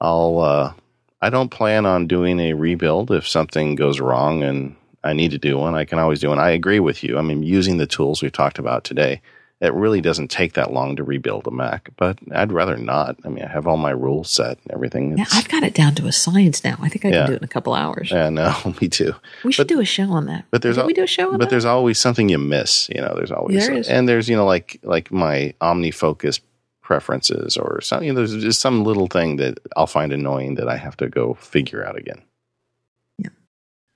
[0.00, 0.72] I'll, uh,
[1.20, 5.38] I don't plan on doing a rebuild if something goes wrong and I need to
[5.38, 5.74] do one.
[5.74, 6.38] I can always do one.
[6.38, 7.18] I agree with you.
[7.18, 9.20] I mean, using the tools we've talked about today,
[9.60, 13.16] it really doesn't take that long to rebuild a Mac, but I'd rather not.
[13.24, 15.18] I mean, I have all my rules set and everything.
[15.18, 16.78] Yeah, I've got it down to a science now.
[16.80, 17.18] I think I yeah.
[17.18, 18.10] can do it in a couple hours.
[18.10, 19.14] Yeah, no, me too.
[19.44, 20.46] We should but, do a show on that.
[20.50, 21.50] But there's al- we do a show on But that?
[21.50, 22.88] there's always something you miss.
[22.88, 26.40] You know, there's always there and there's you know like like my OmniFocus
[26.80, 30.68] preferences or some you know there's just some little thing that I'll find annoying that
[30.68, 32.22] I have to go figure out again.
[33.18, 33.28] Yeah.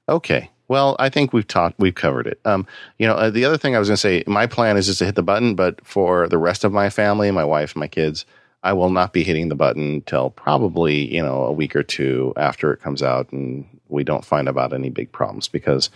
[0.09, 0.51] Okay.
[0.67, 2.41] Well, I think we've talked, we've covered it.
[2.45, 2.67] Um,
[2.99, 5.01] you know, uh, the other thing I was going to say, my plan is just
[5.01, 8.25] to hit the button, but for the rest of my family, my wife, my kids,
[8.65, 12.33] I will not be hitting the button till probably you know a week or two
[12.37, 15.49] after it comes out, and we don't find about any big problems.
[15.49, 15.91] Because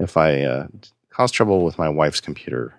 [0.00, 0.66] if I uh,
[1.10, 2.74] cause trouble with my wife's computer,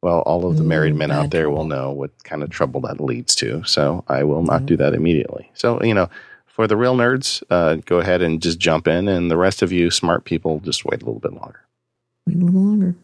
[0.00, 3.00] well, all of the married men out there will know what kind of trouble that
[3.00, 3.62] leads to.
[3.64, 4.66] So I will not mm-hmm.
[4.66, 5.50] do that immediately.
[5.52, 6.08] So you know
[6.54, 9.72] for the real nerds, uh, go ahead and just jump in, and the rest of
[9.72, 11.60] you smart people, just wait a little bit longer.
[12.28, 12.94] Wait a little longer.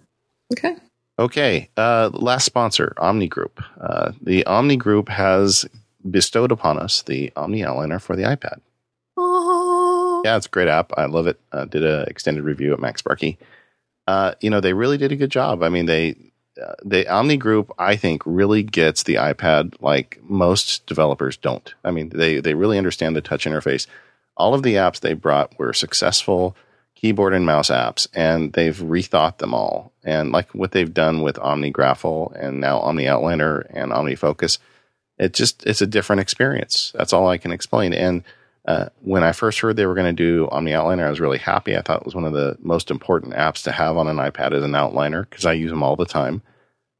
[0.53, 0.77] Okay.
[1.19, 1.69] Okay.
[1.77, 3.61] Uh, last sponsor, Omni Group.
[3.81, 5.67] Uh, the Omni Group has
[6.09, 8.61] bestowed upon us the Omni Outliner for the iPad.
[9.19, 10.25] Aww.
[10.25, 10.93] Yeah, it's a great app.
[10.97, 11.41] I love it.
[11.51, 13.37] Uh, did an extended review at MacSparky.
[14.07, 15.65] Uh, you know, they really did a good job.
[15.65, 16.15] I mean, they
[16.61, 21.75] Uh, the Omni Group, I think, really gets the iPad like most developers don't.
[21.85, 23.87] I mean, they they really understand the touch interface.
[24.37, 26.57] All of the apps they brought were successful
[27.01, 29.93] keyboard and mouse apps, and they've rethought them all.
[30.05, 34.59] And like what they've done with OmniGraffle and now Omni Outliner and Omni Focus,
[35.19, 36.93] it just it's a different experience.
[36.95, 37.95] That's all I can explain.
[37.95, 38.23] And
[38.71, 41.39] uh, when I first heard they were going to do Omni Outliner, I was really
[41.39, 41.77] happy.
[41.77, 44.53] I thought it was one of the most important apps to have on an iPad
[44.53, 46.43] as an outliner because I use them all the time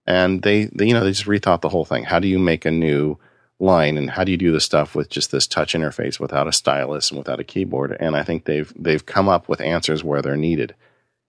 [0.07, 2.05] and they, they you know they just rethought the whole thing.
[2.05, 3.17] How do you make a new
[3.61, 6.53] line and how do you do the stuff with just this touch interface without a
[6.53, 7.97] stylus and without a keyboard?
[8.01, 10.75] And I think they've they've come up with answers where they're needed.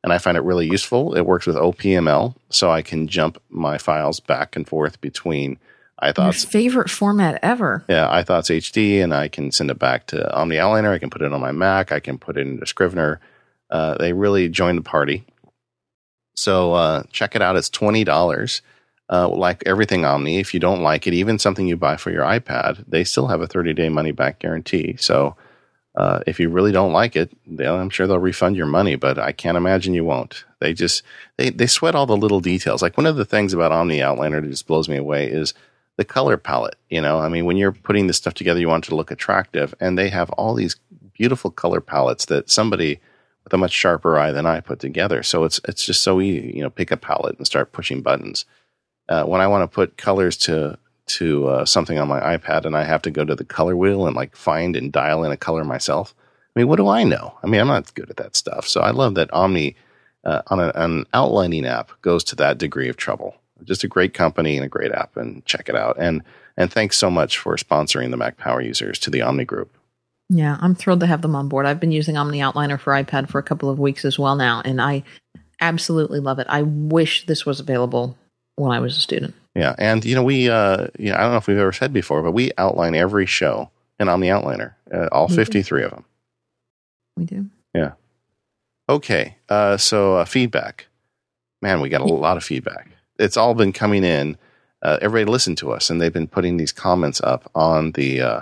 [0.04, 1.16] And I find it really useful.
[1.16, 5.60] It works with OPML, so I can jump my files back and forth between
[6.02, 6.46] iThoughts.
[6.46, 7.84] favorite format ever.
[7.88, 10.92] Yeah, iThoughts HD, and I can send it back to Omni Outliner.
[10.92, 11.92] I can put it on my Mac.
[11.92, 13.20] I can put it into Scrivener.
[13.70, 15.26] Uh, they really joined the party.
[16.36, 17.56] So uh, check it out.
[17.56, 18.62] It's twenty dollars.
[19.12, 22.24] Uh, like everything Omni, if you don't like it, even something you buy for your
[22.24, 24.96] iPad, they still have a 30 day money back guarantee.
[24.98, 25.36] So
[25.98, 27.30] uh, if you really don't like it,
[27.60, 30.46] I'm sure they'll refund your money, but I can't imagine you won't.
[30.62, 31.04] They just
[31.36, 32.82] they they sweat all the little details.
[32.82, 35.54] Like one of the things about Omni Outliner that just blows me away is
[35.98, 36.78] the color palette.
[36.90, 39.12] You know, I mean, when you're putting this stuff together, you want it to look
[39.12, 40.76] attractive, and they have all these
[41.14, 43.00] beautiful color palettes that somebody
[43.44, 45.24] with a much sharper eye than I put together.
[45.24, 46.54] So it's it's just so easy.
[46.56, 48.46] You know, pick a palette and start pushing buttons
[49.10, 50.78] uh, when I want to put colors to
[51.08, 54.08] to uh, something on my iPad and I have to go to the color wheel
[54.08, 56.16] and like find and dial in a color myself.
[56.56, 57.38] I mean, what do I know?
[57.44, 58.68] I mean, I'm not good at that stuff.
[58.68, 59.76] So I love that Omni
[60.24, 63.36] uh, on a, an outlining app goes to that degree of trouble.
[63.66, 65.98] Just a great company and a great app, and check it out.
[66.00, 66.24] And
[66.58, 69.76] and thanks so much for sponsoring the Mac Power users to the Omni Group.
[70.30, 71.66] Yeah, I'm thrilled to have them on board.
[71.66, 74.62] I've been using Omni Outliner for iPad for a couple of weeks as well now,
[74.64, 75.04] and I
[75.60, 76.48] absolutely love it.
[76.50, 78.18] I wish this was available
[78.56, 79.34] when I was a student.
[79.56, 81.92] Yeah, and you know we, uh, you know, I don't know if we've ever said
[81.92, 85.86] before, but we outline every show in Omni Outliner, uh, all we 53 do.
[85.86, 86.06] of them.
[87.18, 87.46] We do.
[87.74, 87.92] Yeah.
[88.88, 90.88] Okay, uh, so uh, feedback.
[91.62, 92.91] Man, we got a lot of feedback.
[93.22, 94.38] It's all been coming in.
[94.82, 98.42] Uh, everybody listened to us, and they've been putting these comments up on the uh,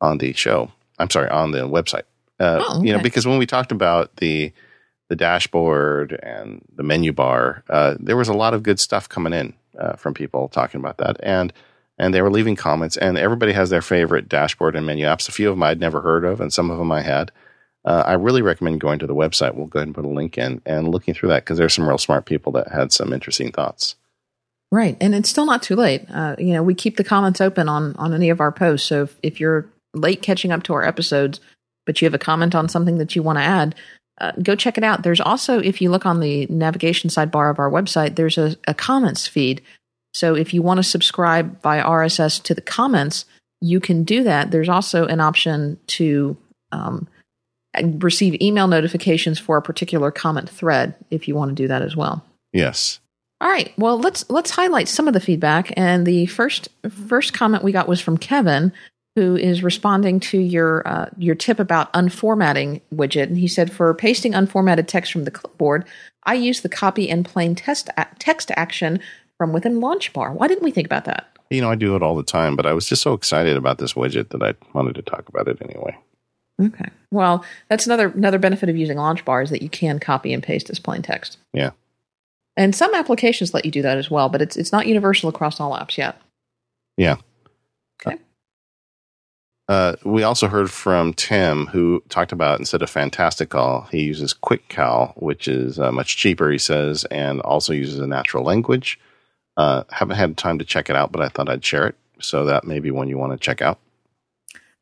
[0.00, 0.70] on the show.
[0.98, 2.02] I'm sorry, on the website.
[2.38, 2.86] Uh, oh, okay.
[2.86, 4.52] You know, because when we talked about the
[5.08, 9.32] the dashboard and the menu bar, uh, there was a lot of good stuff coming
[9.32, 9.54] in
[9.96, 11.52] from people talking about that, and
[11.98, 12.96] and they were leaving comments.
[12.96, 15.28] And everybody has their favorite dashboard and menu apps.
[15.28, 17.32] A few of them I'd never heard of, and some of them I had
[17.84, 19.54] uh, I really recommend going to the website.
[19.54, 21.88] We'll go ahead and put a link in and looking through that because there's some
[21.88, 23.96] real smart people that had some interesting thoughts.
[24.72, 26.04] Right, and it's still not too late.
[26.10, 28.88] Uh, you know, we keep the comments open on on any of our posts.
[28.88, 31.40] So if, if you're late catching up to our episodes,
[31.86, 33.74] but you have a comment on something that you want to add,
[34.20, 35.02] uh, go check it out.
[35.02, 38.74] There's also, if you look on the navigation sidebar of our website, there's a, a
[38.74, 39.60] comments feed.
[40.12, 43.24] So if you want to subscribe by RSS to the comments,
[43.60, 44.50] you can do that.
[44.50, 46.36] There's also an option to
[46.70, 47.08] um,
[47.82, 51.96] receive email notifications for a particular comment thread if you want to do that as
[51.96, 52.24] well.
[52.52, 53.00] Yes.
[53.40, 53.72] All right.
[53.76, 55.72] Well, let's let's highlight some of the feedback.
[55.76, 56.68] And the first
[57.08, 58.72] first comment we got was from Kevin,
[59.16, 63.24] who is responding to your uh, your tip about unformatting widget.
[63.24, 65.84] And he said, for pasting unformatted text from the clipboard,
[66.24, 69.00] I use the copy and plain text text action
[69.36, 70.32] from within Launch Bar.
[70.32, 71.28] Why didn't we think about that?
[71.50, 73.78] You know, I do it all the time, but I was just so excited about
[73.78, 75.96] this widget that I wanted to talk about it anyway.
[76.60, 76.88] Okay.
[77.10, 80.70] Well, that's another another benefit of using Launchbar is that you can copy and paste
[80.70, 81.38] as plain text.
[81.52, 81.70] Yeah.
[82.56, 85.58] And some applications let you do that as well, but it's it's not universal across
[85.58, 86.20] all apps yet.
[86.96, 87.16] Yeah.
[88.04, 88.18] Okay.
[89.68, 95.20] Uh, we also heard from Tim, who talked about instead of Fantastical, he uses QuickCal,
[95.20, 99.00] which is uh, much cheaper, he says, and also uses a natural language.
[99.56, 101.96] Uh, haven't had time to check it out, but I thought I'd share it.
[102.20, 103.78] So that may be one you want to check out.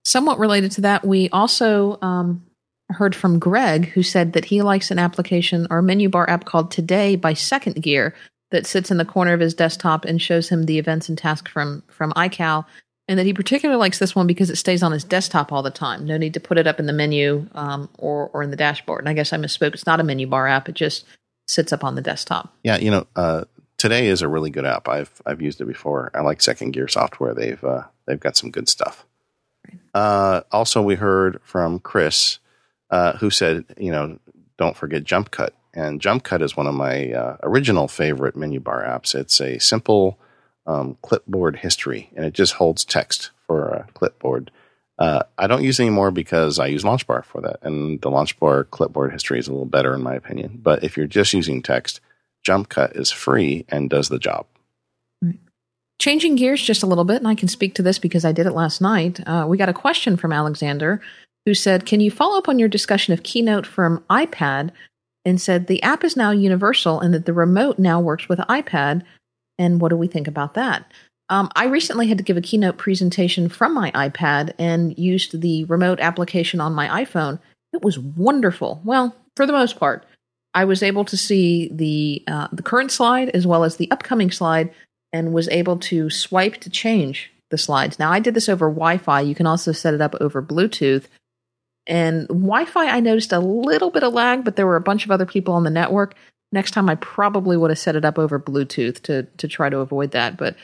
[0.05, 2.45] Somewhat related to that, we also um,
[2.91, 6.71] heard from Greg, who said that he likes an application or menu bar app called
[6.71, 8.15] Today by Second Gear
[8.51, 11.51] that sits in the corner of his desktop and shows him the events and tasks
[11.51, 12.67] from from iCal,
[13.09, 15.71] and that he particularly likes this one because it stays on his desktop all the
[15.71, 16.05] time.
[16.07, 19.01] No need to put it up in the menu um, or or in the dashboard.
[19.01, 19.75] And I guess I misspoke.
[19.75, 20.69] It's not a menu bar app.
[20.69, 21.05] It just
[21.47, 22.55] sits up on the desktop.
[22.63, 23.45] Yeah, you know, uh,
[23.83, 24.87] Today is a really good app.
[24.87, 26.13] I've I've used it before.
[26.15, 27.35] I like Second Gear software.
[27.35, 29.05] They've uh, they've got some good stuff.
[29.95, 32.39] Uh, also, we heard from Chris,
[32.91, 34.19] uh, who said, you know,
[34.59, 35.55] don't forget Jump Cut.
[35.75, 39.15] And Jump Cut is one of my uh, original favorite menu bar apps.
[39.15, 40.19] It's a simple
[40.67, 44.51] um, clipboard history, and it just holds text for a clipboard.
[44.99, 48.71] Uh, I don't use it anymore because I use Launchbar for that, and the Launchbar
[48.71, 50.61] clipboard history is a little better in my opinion.
[50.63, 52.01] But if you're just using text,
[52.43, 54.47] Jump Cut is free and does the job.
[56.03, 58.47] Changing gears just a little bit, and I can speak to this because I did
[58.47, 59.21] it last night.
[59.25, 61.01] Uh, we got a question from Alexander
[61.47, 64.73] who said, Can you follow up on your discussion of Keynote from iPad?
[65.25, 69.05] And said, The app is now universal and that the remote now works with iPad.
[69.61, 70.91] And what do we think about that?
[71.29, 75.67] Um, I recently had to give a Keynote presentation from my iPad and used the
[75.67, 77.39] remote application on my iPhone.
[77.73, 78.81] It was wonderful.
[78.83, 80.05] Well, for the most part.
[80.53, 84.33] I was able to see the uh, the current slide as well as the upcoming
[84.33, 84.71] slide
[85.13, 87.99] and was able to swipe to change the slides.
[87.99, 89.21] Now, I did this over Wi Fi.
[89.21, 91.05] You can also set it up over Bluetooth.
[91.87, 95.05] And Wi Fi, I noticed a little bit of lag, but there were a bunch
[95.05, 96.15] of other people on the network.
[96.51, 99.79] Next time, I probably would have set it up over Bluetooth to, to try to
[99.79, 100.37] avoid that.
[100.37, 100.57] But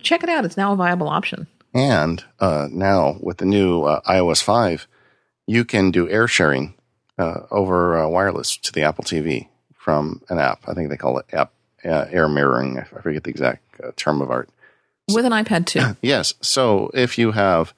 [0.00, 1.46] check it out, it's now a viable option.
[1.74, 4.86] And uh, now with the new uh, iOS 5,
[5.46, 6.74] you can do air sharing
[7.18, 10.68] uh, over uh, wireless to the Apple TV from an app.
[10.68, 11.52] I think they call it app
[11.86, 12.78] uh, air mirroring.
[12.78, 14.48] I forget the exact uh, term of art.
[15.12, 15.96] With an iPad too.
[16.02, 16.34] yes.
[16.40, 17.72] So if you have,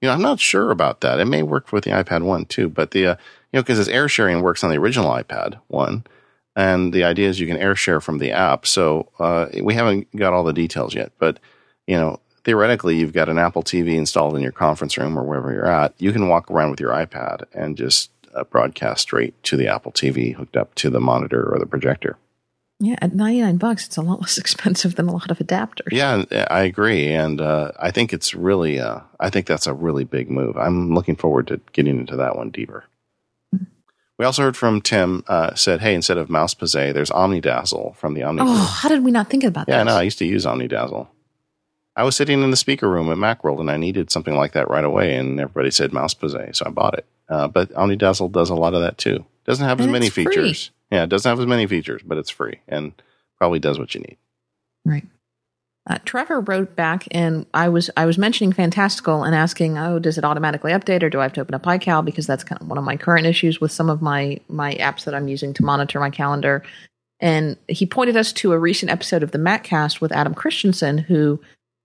[0.00, 1.20] you know, I'm not sure about that.
[1.20, 3.16] It may work with the iPad one too, but the, uh,
[3.52, 6.04] you know, because this air sharing works on the original iPad one.
[6.54, 8.66] And the idea is you can air share from the app.
[8.66, 11.38] So uh, we haven't got all the details yet, but,
[11.86, 15.52] you know, theoretically, you've got an Apple TV installed in your conference room or wherever
[15.52, 15.94] you're at.
[15.98, 19.92] You can walk around with your iPad and just uh, broadcast straight to the Apple
[19.92, 22.18] TV hooked up to the monitor or the projector.
[22.84, 25.92] Yeah, at 99 bucks, it's a lot less expensive than a lot of adapters.
[25.92, 30.02] Yeah, I agree, and uh, I think it's really, uh, I think that's a really
[30.02, 30.56] big move.
[30.56, 32.84] I'm looking forward to getting into that one deeper.
[33.54, 33.66] Mm-hmm.
[34.18, 35.22] We also heard from Tim.
[35.28, 39.12] Uh, said, "Hey, instead of Mouse there's OmniDazzle from the Omni." Oh, how did we
[39.12, 39.72] not think about that?
[39.72, 41.06] Yeah, no, I used to use OmniDazzle.
[41.94, 44.68] I was sitting in the speaker room at Macworld, and I needed something like that
[44.68, 47.06] right away, and everybody said Mouse so I bought it.
[47.28, 49.24] Uh, but OmniDazzle does a lot of that too.
[49.44, 50.24] Doesn't have And as many free.
[50.24, 50.70] features.
[50.92, 52.92] Yeah, it doesn't have as many features, but it's free and
[53.38, 54.18] probably does what you need.
[54.84, 55.06] Right.
[55.88, 60.18] Uh, Trevor wrote back, and I was I was mentioning Fantastical and asking, oh, does
[60.18, 62.68] it automatically update, or do I have to open up iCal because that's kind of
[62.68, 65.64] one of my current issues with some of my my apps that I'm using to
[65.64, 66.62] monitor my calendar.
[67.20, 71.40] And he pointed us to a recent episode of the MacCast with Adam Christianson, who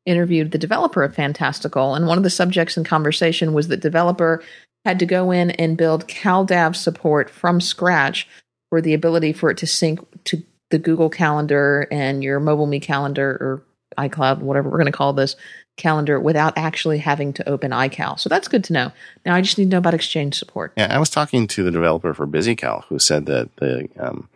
[0.06, 4.44] interviewed the developer of Fantastical, and one of the subjects in conversation was that developer
[4.84, 8.28] had to go in and build CalDAV support from scratch
[8.70, 12.80] for the ability for it to sync to the Google Calendar and your Mobile Me
[12.80, 13.64] Calendar or
[13.98, 15.36] iCloud, whatever we're going to call this
[15.78, 18.20] calendar, without actually having to open iCal.
[18.20, 18.92] So that's good to know.
[19.26, 20.74] Now I just need to know about Exchange support.
[20.78, 24.30] Yeah, I was talking to the developer for BusyCal who said that the um,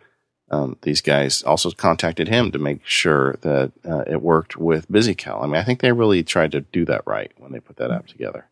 [0.50, 5.42] um, these guys also contacted him to make sure that uh, it worked with BusyCal.
[5.42, 7.90] I mean, I think they really tried to do that right when they put that
[7.90, 8.46] app together.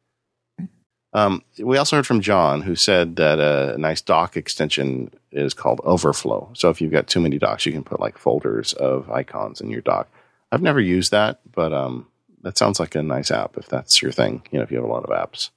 [1.13, 5.81] Um, we also heard from John, who said that a nice dock extension is called
[5.85, 6.51] Overflow.
[6.55, 9.71] So if you've got too many docks, you can put like folders of icons in
[9.71, 10.09] your dock.
[10.53, 12.07] I've never used that, but um,
[12.43, 14.43] that sounds like a nice app if that's your thing.
[14.51, 15.51] You know, if you have a lot of apps.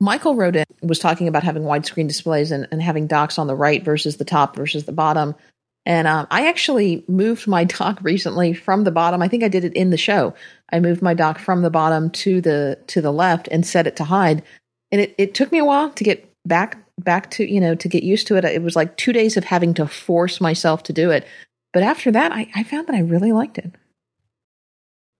[0.00, 3.54] Michael wrote in was talking about having widescreen displays and, and having docks on the
[3.54, 5.36] right versus the top versus the bottom.
[5.84, 9.22] And um, I actually moved my dock recently from the bottom.
[9.22, 10.34] I think I did it in the show.
[10.72, 13.96] I moved my dock from the bottom to the to the left and set it
[13.96, 14.42] to hide.
[14.90, 17.88] And it, it took me a while to get back back to you know to
[17.88, 18.44] get used to it.
[18.44, 21.26] It was like two days of having to force myself to do it.
[21.72, 23.72] But after that, I, I found that I really liked it.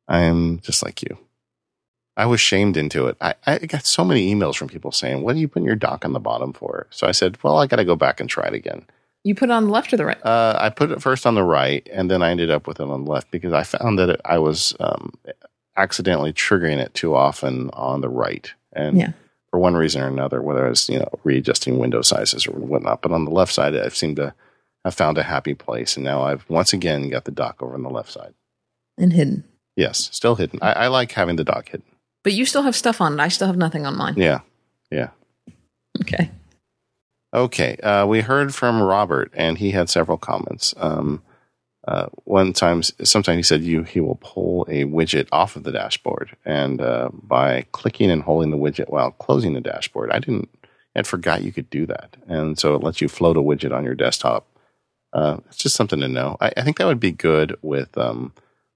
[0.09, 1.19] I am just like you.
[2.17, 3.17] I was shamed into it.
[3.21, 6.05] I, I got so many emails from people saying, What are you putting your dock
[6.05, 6.87] on the bottom for?
[6.91, 8.85] So I said, Well, I got to go back and try it again.
[9.25, 10.25] You put it on the left or the right?
[10.27, 12.83] Uh, I put it first on the right, and then I ended up with it
[12.89, 15.13] on the left because I found that it, I was um,
[15.77, 18.53] accidentally triggering it too often on the right.
[18.73, 19.13] And Yeah.
[19.51, 23.01] for one reason or another, whether I was you know readjusting window sizes or whatnot,
[23.03, 24.35] but on the left side, I've seemed to
[24.85, 27.83] have found a happy place, and now I've once again got the dock over on
[27.85, 28.35] the left side.
[28.99, 29.45] And hidden.
[29.77, 30.59] Yes, still hidden.
[30.61, 31.87] I, I like having the dock hidden.
[32.25, 33.21] But you still have stuff on it.
[33.23, 34.15] I still have nothing on mine.
[34.17, 34.41] Yeah,
[34.91, 35.11] yeah.
[36.01, 36.31] Okay.
[37.35, 40.75] Okay, uh, we heard from Robert, and he had several comments.
[40.77, 41.23] Um,
[41.89, 45.73] uh, one time, sometime he said you he will pull a widget off of the
[45.73, 50.51] dashboard, and uh, by clicking and holding the widget while closing the dashboard, I didn't,
[50.95, 53.83] I forgot you could do that, and so it lets you float a widget on
[53.85, 54.47] your desktop.
[55.15, 56.37] Uh, it's just something to know.
[56.41, 58.33] I, I think that would be good with um,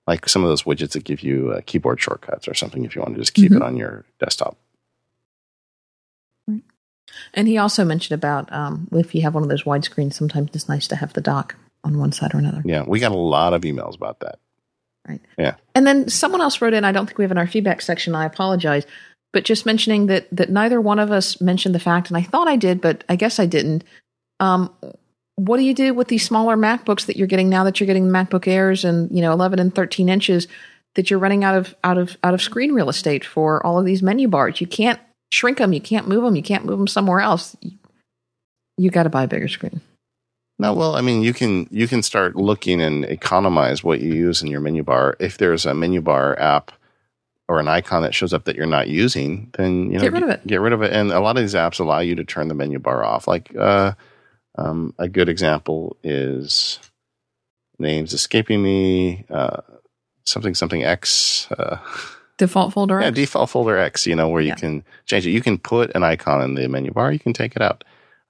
[0.06, 3.02] like some of those widgets that give you uh, keyboard shortcuts or something if you
[3.02, 3.56] want to just keep Mhm.
[3.56, 4.56] it on your desktop.
[7.34, 10.68] And he also mentioned about um, if you have one of those widescreens, sometimes it's
[10.68, 12.62] nice to have the dock on one side or another.
[12.64, 14.38] Yeah, we got a lot of emails about that.
[15.08, 15.20] Right.
[15.38, 15.54] Yeah.
[15.74, 18.14] And then someone else wrote in, I don't think we have in our feedback section,
[18.14, 18.86] I apologize,
[19.32, 22.48] but just mentioning that that neither one of us mentioned the fact, and I thought
[22.48, 23.84] I did, but I guess I didn't.
[24.40, 24.74] Um,
[25.36, 28.06] what do you do with these smaller MacBooks that you're getting now that you're getting
[28.06, 30.48] MacBook Airs and you know 11 and 13 inches
[30.94, 33.84] that you're running out of out of out of screen real estate for all of
[33.84, 34.60] these menu bars?
[34.60, 34.98] You can't
[35.30, 37.56] shrink them, you can't move them, you can't move them somewhere else.
[38.76, 39.80] You, got to buy a bigger screen.
[40.58, 44.42] No, well, I mean, you can you can start looking and economize what you use
[44.42, 45.16] in your menu bar.
[45.20, 46.72] If there's a menu bar app
[47.46, 50.22] or an icon that shows up that you're not using, then you know Get rid
[50.22, 50.46] of it.
[50.46, 50.94] Get rid of it.
[50.94, 53.28] And a lot of these apps allow you to turn the menu bar off.
[53.28, 53.92] Like uh,
[54.56, 56.78] um, a good example is
[57.78, 59.26] names escaping me.
[59.28, 59.60] Uh,
[60.24, 61.50] something something X.
[61.50, 61.78] Uh,
[62.38, 63.00] Default folder.
[63.00, 63.14] yeah, X?
[63.14, 64.54] default folder X, you know, where you Yeah.
[64.56, 65.30] can change it.
[65.30, 67.82] You can put an icon in the menu bar, you can take it out.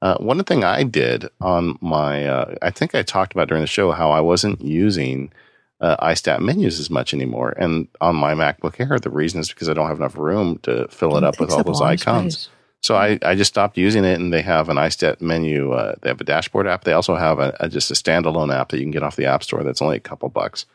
[0.02, 3.66] Uh, one thing I did on my, uh, I think I talked about during the
[3.66, 5.32] show how I wasn't using
[5.80, 7.54] uh, iStat menus as much anymore.
[7.58, 10.86] And on my MacBook Air, the reason is because I don't have enough room to
[10.88, 12.34] fill it up with all up those icons.
[12.38, 12.48] space.
[12.82, 15.72] So I, I just stopped using it, and they have an iStat menu.
[15.72, 16.84] Uh, they have a dashboard app.
[16.84, 19.26] They also have a, a, just a standalone app that you can get off the
[19.26, 19.64] App Store.
[19.64, 20.66] That's only a couple bucks.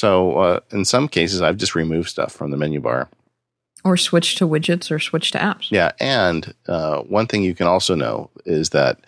[0.00, 3.10] So uh, in some cases, I've just removed stuff from the menu bar.
[3.84, 5.70] Or switch to widgets or switch to apps.
[5.70, 8.98] Yeah, and uh, one thing you can also know is that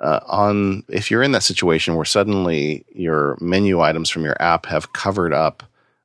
[0.00, 4.66] uh, on if you're in that situation where suddenly your menu items from your app
[4.66, 5.64] have covered up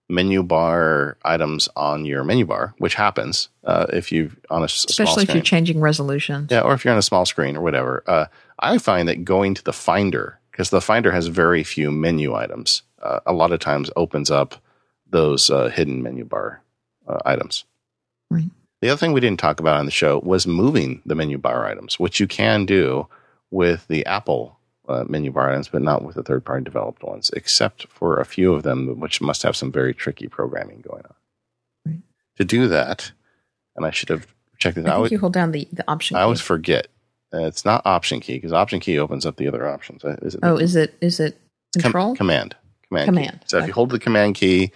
[0.09, 4.73] menu bar items on your menu bar, which happens uh, if you on a s-
[4.73, 5.07] small screen.
[5.07, 6.47] Especially if you're changing resolutions.
[6.49, 8.03] Yeah, or if you're on a small screen or whatever.
[8.07, 8.25] Uh,
[8.57, 12.81] I find that going to the Finder because the Finder has very few menu items.
[13.03, 14.55] Uh, a lot of times opens up
[15.09, 16.61] those uh, hidden menu bar
[17.07, 17.65] uh, items.
[18.31, 18.49] Right.
[18.81, 21.65] The other thing we didn't talk about on the show was moving the menu bar
[21.65, 23.07] items, which you can do
[23.51, 24.57] with the Apple
[24.89, 28.25] uh, menu bar items, but not with the third party developed ones, except for a
[28.25, 31.13] few of them, which must have some very tricky programming going on.
[31.85, 32.01] Right.
[32.37, 33.11] To do that,
[33.75, 34.27] and I should have
[34.57, 35.01] checked this I out.
[35.03, 36.15] think you hold down the, the option.
[36.15, 36.23] I key.
[36.23, 36.87] always forget.
[37.33, 40.03] Uh, it's not option key because option key opens up the other options.
[40.03, 40.41] Uh, Is it?
[40.43, 41.37] Oh, is it is it
[41.75, 42.15] Com- control?
[42.15, 42.55] command.
[42.93, 43.07] Command.
[43.07, 43.39] Command.
[43.41, 43.45] Key.
[43.47, 44.71] So if you hold the command key,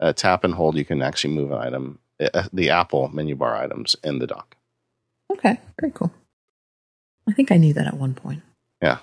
[0.00, 3.56] uh, tap and hold, you can actually move an item, uh, the Apple menu bar
[3.56, 4.56] items in the dock.
[5.32, 6.12] okay, very cool.
[7.28, 8.42] I think I knew that at one point.
[8.82, 8.98] Yeah,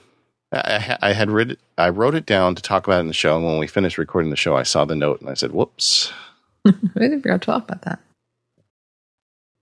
[0.51, 3.38] I, I had read, I wrote it down to talk about it in the show,
[3.38, 6.11] and when we finished recording the show, I saw the note and I said, "Whoops."
[6.65, 7.99] I didn't forget to talk about that.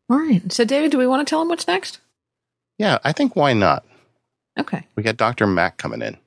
[0.10, 0.51] All right.
[0.51, 1.99] So, David, do we want to tell him what's next?
[2.78, 3.86] Yeah, I think why not?
[4.60, 4.86] Okay.
[4.95, 6.18] We got Doctor Mac coming in.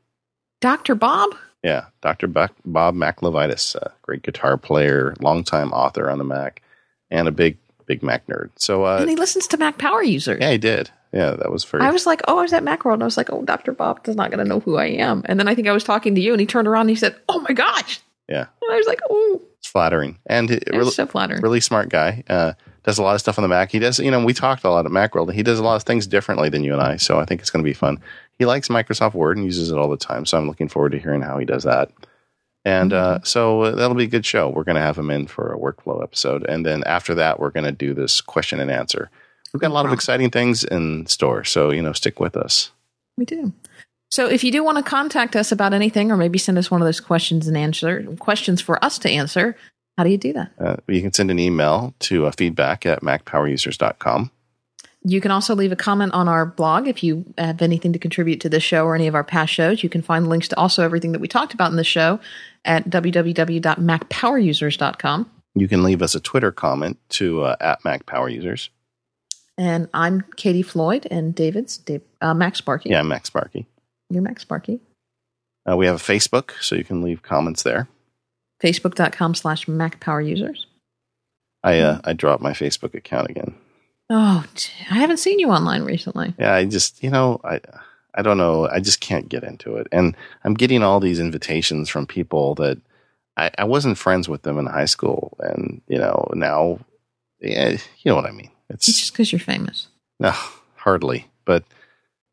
[0.61, 0.95] Dr.
[0.95, 1.31] Bob?
[1.63, 6.63] Yeah, Buck, Bob MacLevitis, uh, great guitar player, longtime author on the Mac,
[7.11, 8.51] and a big big Mac nerd.
[8.57, 10.39] So uh, and he listens to Mac Power Users.
[10.41, 10.91] yeah, he did.
[11.13, 11.83] Yeah, that was very.
[11.83, 13.73] I was like, oh, I was at Macworld, and I was like, oh, Dr.
[13.73, 15.23] Bob is not going to know who I am.
[15.25, 16.97] And then I think I was talking to you, and he turned around and he
[16.97, 18.01] said, oh my gosh.
[18.29, 18.47] Yeah.
[18.63, 21.41] And I was like, oh, it's flattering, and it it's really, so flattering.
[21.41, 22.23] really smart guy.
[22.29, 22.53] Uh,
[22.85, 23.73] does a lot of stuff on the Mac.
[23.73, 25.33] He does, you know, we talked a lot at Macworld.
[25.33, 27.51] He does a lot of things differently than you and I, so I think it's
[27.51, 27.99] going to be fun.
[28.39, 30.99] He likes Microsoft Word and uses it all the time, so I'm looking forward to
[30.99, 31.91] hearing how he does that.
[32.65, 34.49] And uh, so uh, that'll be a good show.
[34.49, 37.51] We're going to have him in for a workflow episode, and then after that, we're
[37.51, 39.11] going to do this question and answer.
[39.53, 42.71] We've got a lot of exciting things in store, so you know, stick with us.
[43.17, 43.53] We do.
[44.11, 46.81] So if you do want to contact us about anything, or maybe send us one
[46.81, 49.57] of those questions and answer questions for us to answer,
[49.97, 50.53] how do you do that?
[50.59, 54.31] Uh, you can send an email to uh, feedback at macpowerusers.com.
[55.09, 58.43] You can also leave a comment on our blog if you have anything to contribute
[58.43, 59.83] to this show or any of our past shows.
[59.83, 62.21] You can find links to also everything that we talked about in the show
[62.67, 65.31] at www.macpowerusers.com.
[65.55, 68.69] You can leave us a Twitter comment to uh, at macpowerusers.
[69.57, 72.91] And I'm Katie Floyd, and David's Dave, uh, MacSparky.
[72.91, 73.65] Yeah, MacSparky.
[74.11, 74.81] You're MacSparky.
[75.69, 77.89] Uh, we have a Facebook, so you can leave comments there.
[78.63, 80.67] Facebook.com slash MacPowerUsers.
[81.65, 83.55] I uh, I dropped my Facebook account again.
[84.11, 84.45] Oh,
[84.91, 86.35] I haven't seen you online recently.
[86.39, 87.61] Yeah, I just you know I
[88.15, 88.69] I don't know.
[88.69, 92.81] I just can't get into it, and I'm getting all these invitations from people that
[93.37, 96.79] I, I wasn't friends with them in high school, and you know now,
[97.41, 98.51] yeah, you know what I mean.
[98.71, 99.89] It's It's just because you're famous.
[100.19, 100.33] no
[100.77, 101.65] hardly, but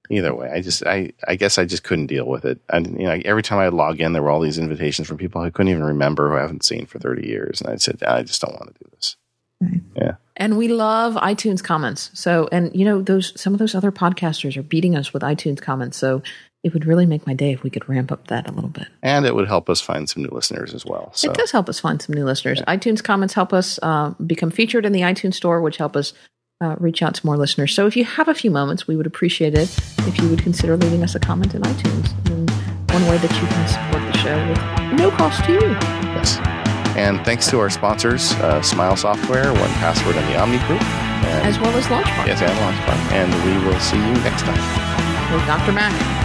[0.09, 2.59] either way, I just I I guess I just couldn't deal with it.
[2.69, 5.41] And you know, every time I log in, there were all these invitations from people
[5.41, 8.23] I couldn't even remember who I haven't seen for 30 years, and I said I
[8.23, 9.17] just don't want to do this.
[9.61, 9.81] Right.
[9.95, 10.15] Yeah.
[10.37, 12.11] And we love iTunes comments.
[12.13, 15.61] So, and you know, those some of those other podcasters are beating us with iTunes
[15.61, 15.97] comments.
[15.97, 16.21] So,
[16.63, 18.87] it would really make my day if we could ramp up that a little bit.
[19.03, 21.11] and it would help us find some new listeners as well.
[21.13, 22.59] So It does help us find some new listeners.
[22.63, 26.13] iTunes comments help us uh, become featured in the iTunes store, which help us
[26.61, 27.73] uh, reach out to more listeners.
[27.75, 29.69] So, if you have a few moments, we would appreciate it
[29.99, 32.29] if you would consider leaving us a comment in iTunes.
[32.31, 32.49] And
[32.91, 35.59] one way that you can support the show with no cost to you.
[35.61, 36.64] yes.
[36.95, 40.81] And thanks to our sponsors, uh, Smile Software, One Password, and the Omni Group.
[40.81, 43.11] And, As well as Launchpad yes, and Launchpad.
[43.11, 45.33] And we will see you next time.
[45.33, 45.71] with Dr.
[45.73, 46.24] Mac.